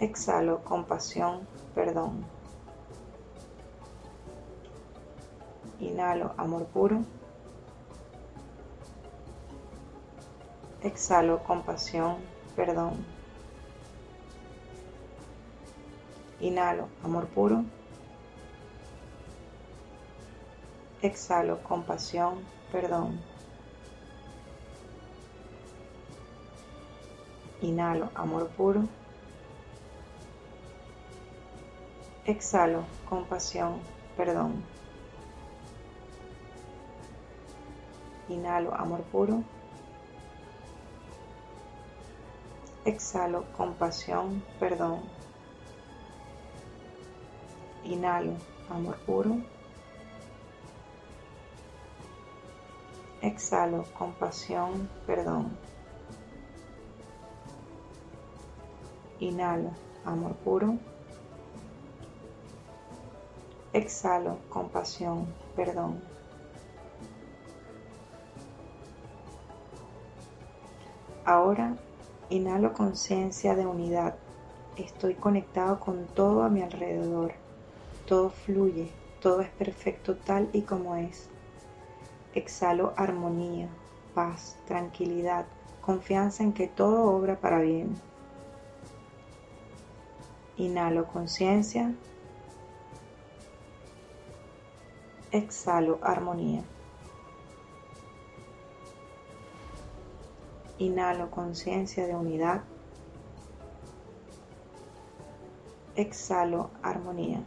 Exhalo 0.00 0.64
compasión, 0.64 1.46
perdón. 1.74 2.24
Inhalo 5.78 6.32
amor 6.38 6.64
puro. 6.66 7.04
Exhalo 10.82 11.42
compasión, 11.42 12.16
perdón. 12.56 13.17
Inhalo 16.40 16.88
amor 17.02 17.26
puro. 17.26 17.64
Exhalo 21.02 21.62
compasión, 21.64 22.46
perdón. 22.70 23.18
Inhalo 27.60 28.10
amor 28.14 28.48
puro. 28.50 28.88
Exhalo 32.24 32.84
compasión, 33.08 33.80
perdón. 34.16 34.62
Inhalo 38.28 38.74
amor 38.74 39.02
puro. 39.10 39.42
Exhalo 42.84 43.44
compasión, 43.56 44.42
perdón. 44.60 45.17
Inhalo 47.88 48.34
amor 48.68 48.98
puro. 49.06 49.38
Exhalo 53.22 53.86
compasión, 53.94 54.90
perdón. 55.06 55.56
Inhalo 59.20 59.70
amor 60.04 60.34
puro. 60.44 60.76
Exhalo 63.72 64.36
compasión, 64.50 65.26
perdón. 65.56 65.98
Ahora 71.24 71.74
inhalo 72.28 72.74
conciencia 72.74 73.56
de 73.56 73.64
unidad. 73.66 74.14
Estoy 74.76 75.14
conectado 75.14 75.80
con 75.80 76.06
todo 76.14 76.42
a 76.42 76.50
mi 76.50 76.60
alrededor. 76.60 77.47
Todo 78.08 78.30
fluye, 78.30 78.90
todo 79.20 79.42
es 79.42 79.50
perfecto 79.50 80.16
tal 80.16 80.48
y 80.54 80.62
como 80.62 80.96
es. 80.96 81.28
Exhalo 82.34 82.94
armonía, 82.96 83.68
paz, 84.14 84.56
tranquilidad, 84.66 85.44
confianza 85.82 86.42
en 86.42 86.54
que 86.54 86.68
todo 86.68 87.04
obra 87.04 87.38
para 87.38 87.60
bien. 87.60 87.94
Inhalo 90.56 91.06
conciencia. 91.06 91.94
Exhalo 95.30 95.98
armonía. 96.02 96.62
Inhalo 100.78 101.30
conciencia 101.30 102.06
de 102.06 102.16
unidad. 102.16 102.62
Exhalo 105.94 106.70
armonía. 106.82 107.44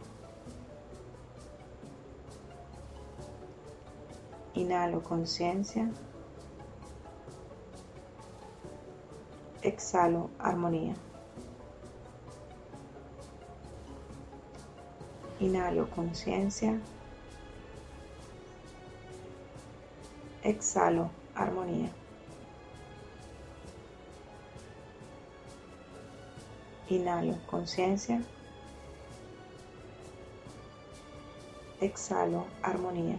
Inhalo 4.62 5.02
conciencia. 5.02 5.90
Exhalo 9.60 10.30
armonía. 10.38 10.94
Inhalo 15.40 15.90
conciencia. 15.90 16.80
Exhalo 20.44 21.10
armonía. 21.34 21.90
Inhalo 26.88 27.36
conciencia. 27.50 28.22
Exhalo 31.80 32.46
armonía. 32.62 33.18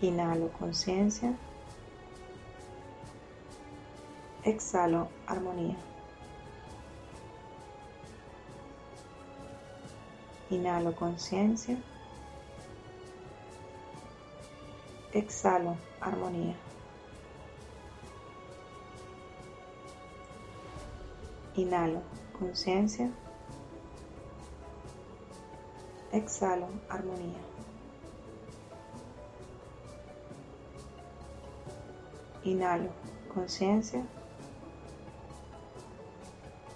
Inhalo 0.00 0.48
conciencia. 0.52 1.34
Exhalo 4.44 5.08
armonía. 5.26 5.76
Inhalo 10.50 10.94
conciencia. 10.94 11.76
Exhalo 15.12 15.76
armonía. 16.00 16.54
Inhalo 21.54 22.02
conciencia. 22.38 23.10
Exhalo 26.12 26.68
armonía. 26.88 27.67
Inhalo 32.48 32.88
conciencia. 33.34 34.02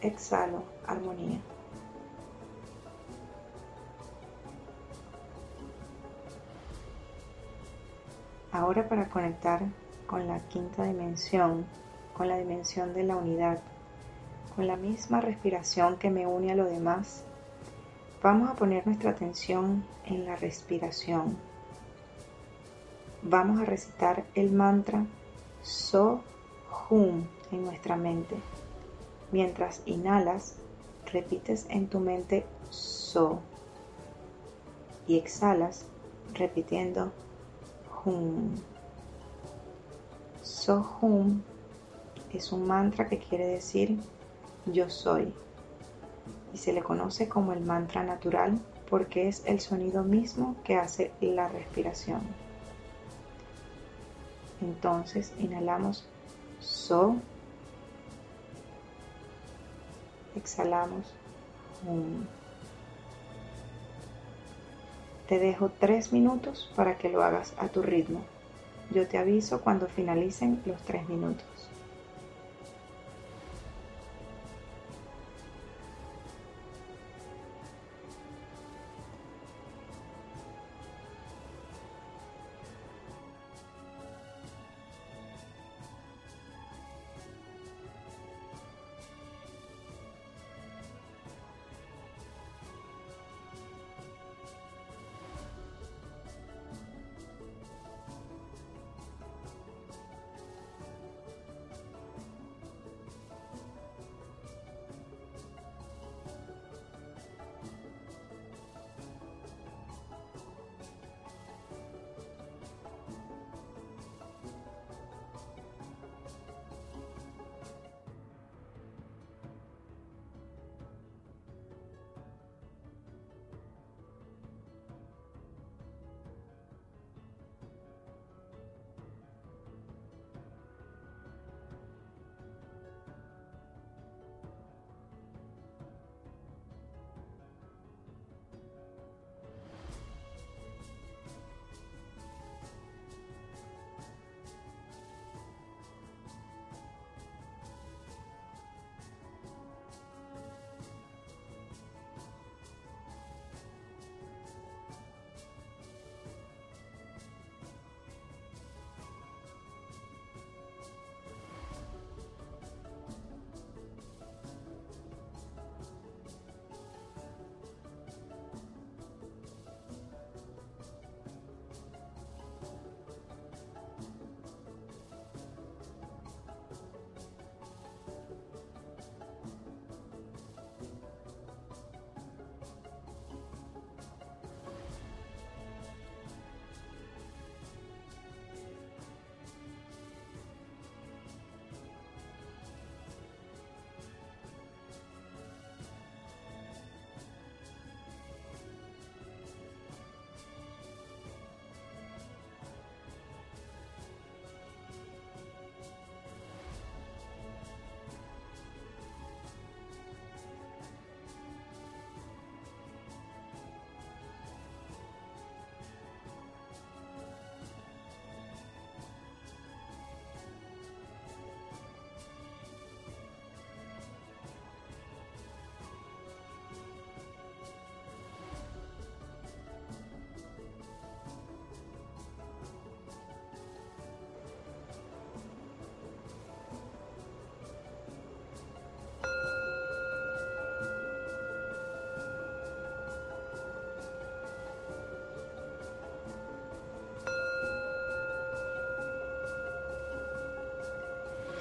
Exhalo 0.03 0.65
armonía. 0.87 1.41
Ahora 8.53 8.87
para 8.87 9.09
conectar 9.09 9.63
con 10.07 10.27
la 10.27 10.41
quinta 10.41 10.85
dimensión, 10.85 11.65
con 12.15 12.29
la 12.29 12.37
dimensión 12.37 12.93
de 12.93 13.05
la 13.05 13.17
unidad, 13.17 13.61
con 14.55 14.67
la 14.67 14.77
misma 14.77 15.23
respiración 15.23 15.97
que 15.97 16.11
me 16.11 16.27
une 16.27 16.53
a 16.53 16.55
lo 16.55 16.67
demás, 16.67 17.25
vamos 18.23 18.51
a 18.51 18.57
poner 18.57 18.87
nuestra 18.87 19.13
atención 19.13 19.87
en 20.05 20.27
la 20.27 20.37
respiración. 20.37 21.39
Vamos 23.23 23.59
a 23.59 23.65
recitar 23.65 24.25
el 24.35 24.53
mantra 24.53 25.07
So 25.63 26.21
Hum 26.91 27.27
en 27.51 27.65
nuestra 27.65 27.97
mente. 27.97 28.37
Mientras 29.31 29.83
inhalas, 29.87 30.57
repites 31.13 31.67
en 31.71 31.89
tu 31.89 32.01
mente 32.01 32.45
So 32.71 33.39
y 35.07 35.19
exhalas 35.19 35.87
repitiendo 36.33 37.13
Hum. 38.05 38.55
So 40.43 40.99
Hum 41.01 41.43
es 42.33 42.51
un 42.53 42.67
mantra 42.67 43.09
que 43.09 43.19
quiere 43.19 43.47
decir 43.47 43.99
yo 44.67 44.89
soy 44.89 45.33
y 46.53 46.59
se 46.59 46.73
le 46.73 46.83
conoce 46.83 47.29
como 47.29 47.53
el 47.53 47.61
mantra 47.61 48.03
natural 48.03 48.59
porque 48.89 49.29
es 49.29 49.43
el 49.47 49.61
sonido 49.61 50.03
mismo 50.03 50.57
que 50.65 50.77
hace 50.77 51.13
la 51.21 51.49
respiración. 51.49 52.21
Entonces 54.63 55.33
inhalamos 55.39 56.05
So. 56.61 57.17
Exhalamos 60.37 61.13
Hum. 61.85 62.25
Te 65.29 65.39
dejo 65.39 65.71
tres 65.81 66.13
minutos 66.13 66.71
para 66.77 66.97
que 66.99 67.09
lo 67.09 67.23
hagas 67.23 67.55
a 67.59 67.69
tu 67.69 67.83
ritmo. 67.83 68.21
Yo 68.91 69.09
te 69.09 69.19
aviso 69.19 69.61
cuando 69.63 69.87
finalicen 69.87 70.63
los 70.67 70.81
tres 70.83 71.09
minutos. 71.09 71.72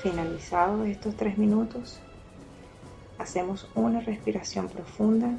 Finalizados 0.02 0.88
estos 0.88 1.16
tres 1.16 1.38
minutos, 1.38 2.00
hacemos 3.20 3.70
una 3.76 4.00
respiración 4.00 4.68
profunda. 4.68 5.30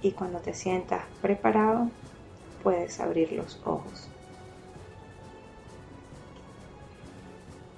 Y 0.00 0.12
cuando 0.12 0.38
te 0.38 0.54
sientas 0.54 1.02
preparado, 1.20 1.88
puedes 2.62 3.00
abrir 3.00 3.32
los 3.32 3.60
ojos. 3.64 4.08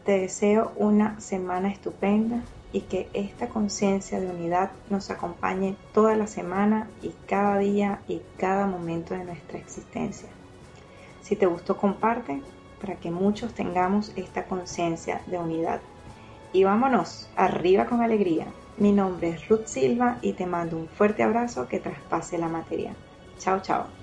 Te 0.04 0.18
deseo 0.18 0.72
una 0.76 1.18
semana 1.18 1.70
estupenda 1.70 2.42
y 2.74 2.82
que 2.82 3.08
esta 3.14 3.48
conciencia 3.48 4.20
de 4.20 4.28
unidad 4.28 4.72
nos 4.90 5.08
acompañe 5.08 5.76
toda 5.94 6.14
la 6.14 6.26
semana 6.26 6.90
y 7.00 7.14
cada 7.26 7.56
día 7.56 8.02
y 8.06 8.20
cada 8.36 8.66
momento 8.66 9.14
de 9.14 9.24
nuestra 9.24 9.58
existencia. 9.58 10.28
Si 11.32 11.36
te 11.38 11.46
gustó, 11.46 11.78
comparte 11.78 12.44
para 12.78 13.00
que 13.00 13.10
muchos 13.10 13.54
tengamos 13.54 14.12
esta 14.16 14.46
conciencia 14.46 15.22
de 15.24 15.38
unidad. 15.38 15.80
Y 16.52 16.64
vámonos, 16.64 17.32
arriba 17.36 17.86
con 17.86 18.02
alegría. 18.02 18.54
Mi 18.76 18.92
nombre 18.92 19.30
es 19.30 19.48
Ruth 19.48 19.64
Silva 19.64 20.18
y 20.20 20.34
te 20.34 20.44
mando 20.44 20.76
un 20.76 20.90
fuerte 20.90 21.22
abrazo 21.22 21.68
que 21.68 21.80
traspase 21.80 22.36
la 22.36 22.50
materia. 22.50 22.98
Chao, 23.38 23.62
chao. 23.62 23.94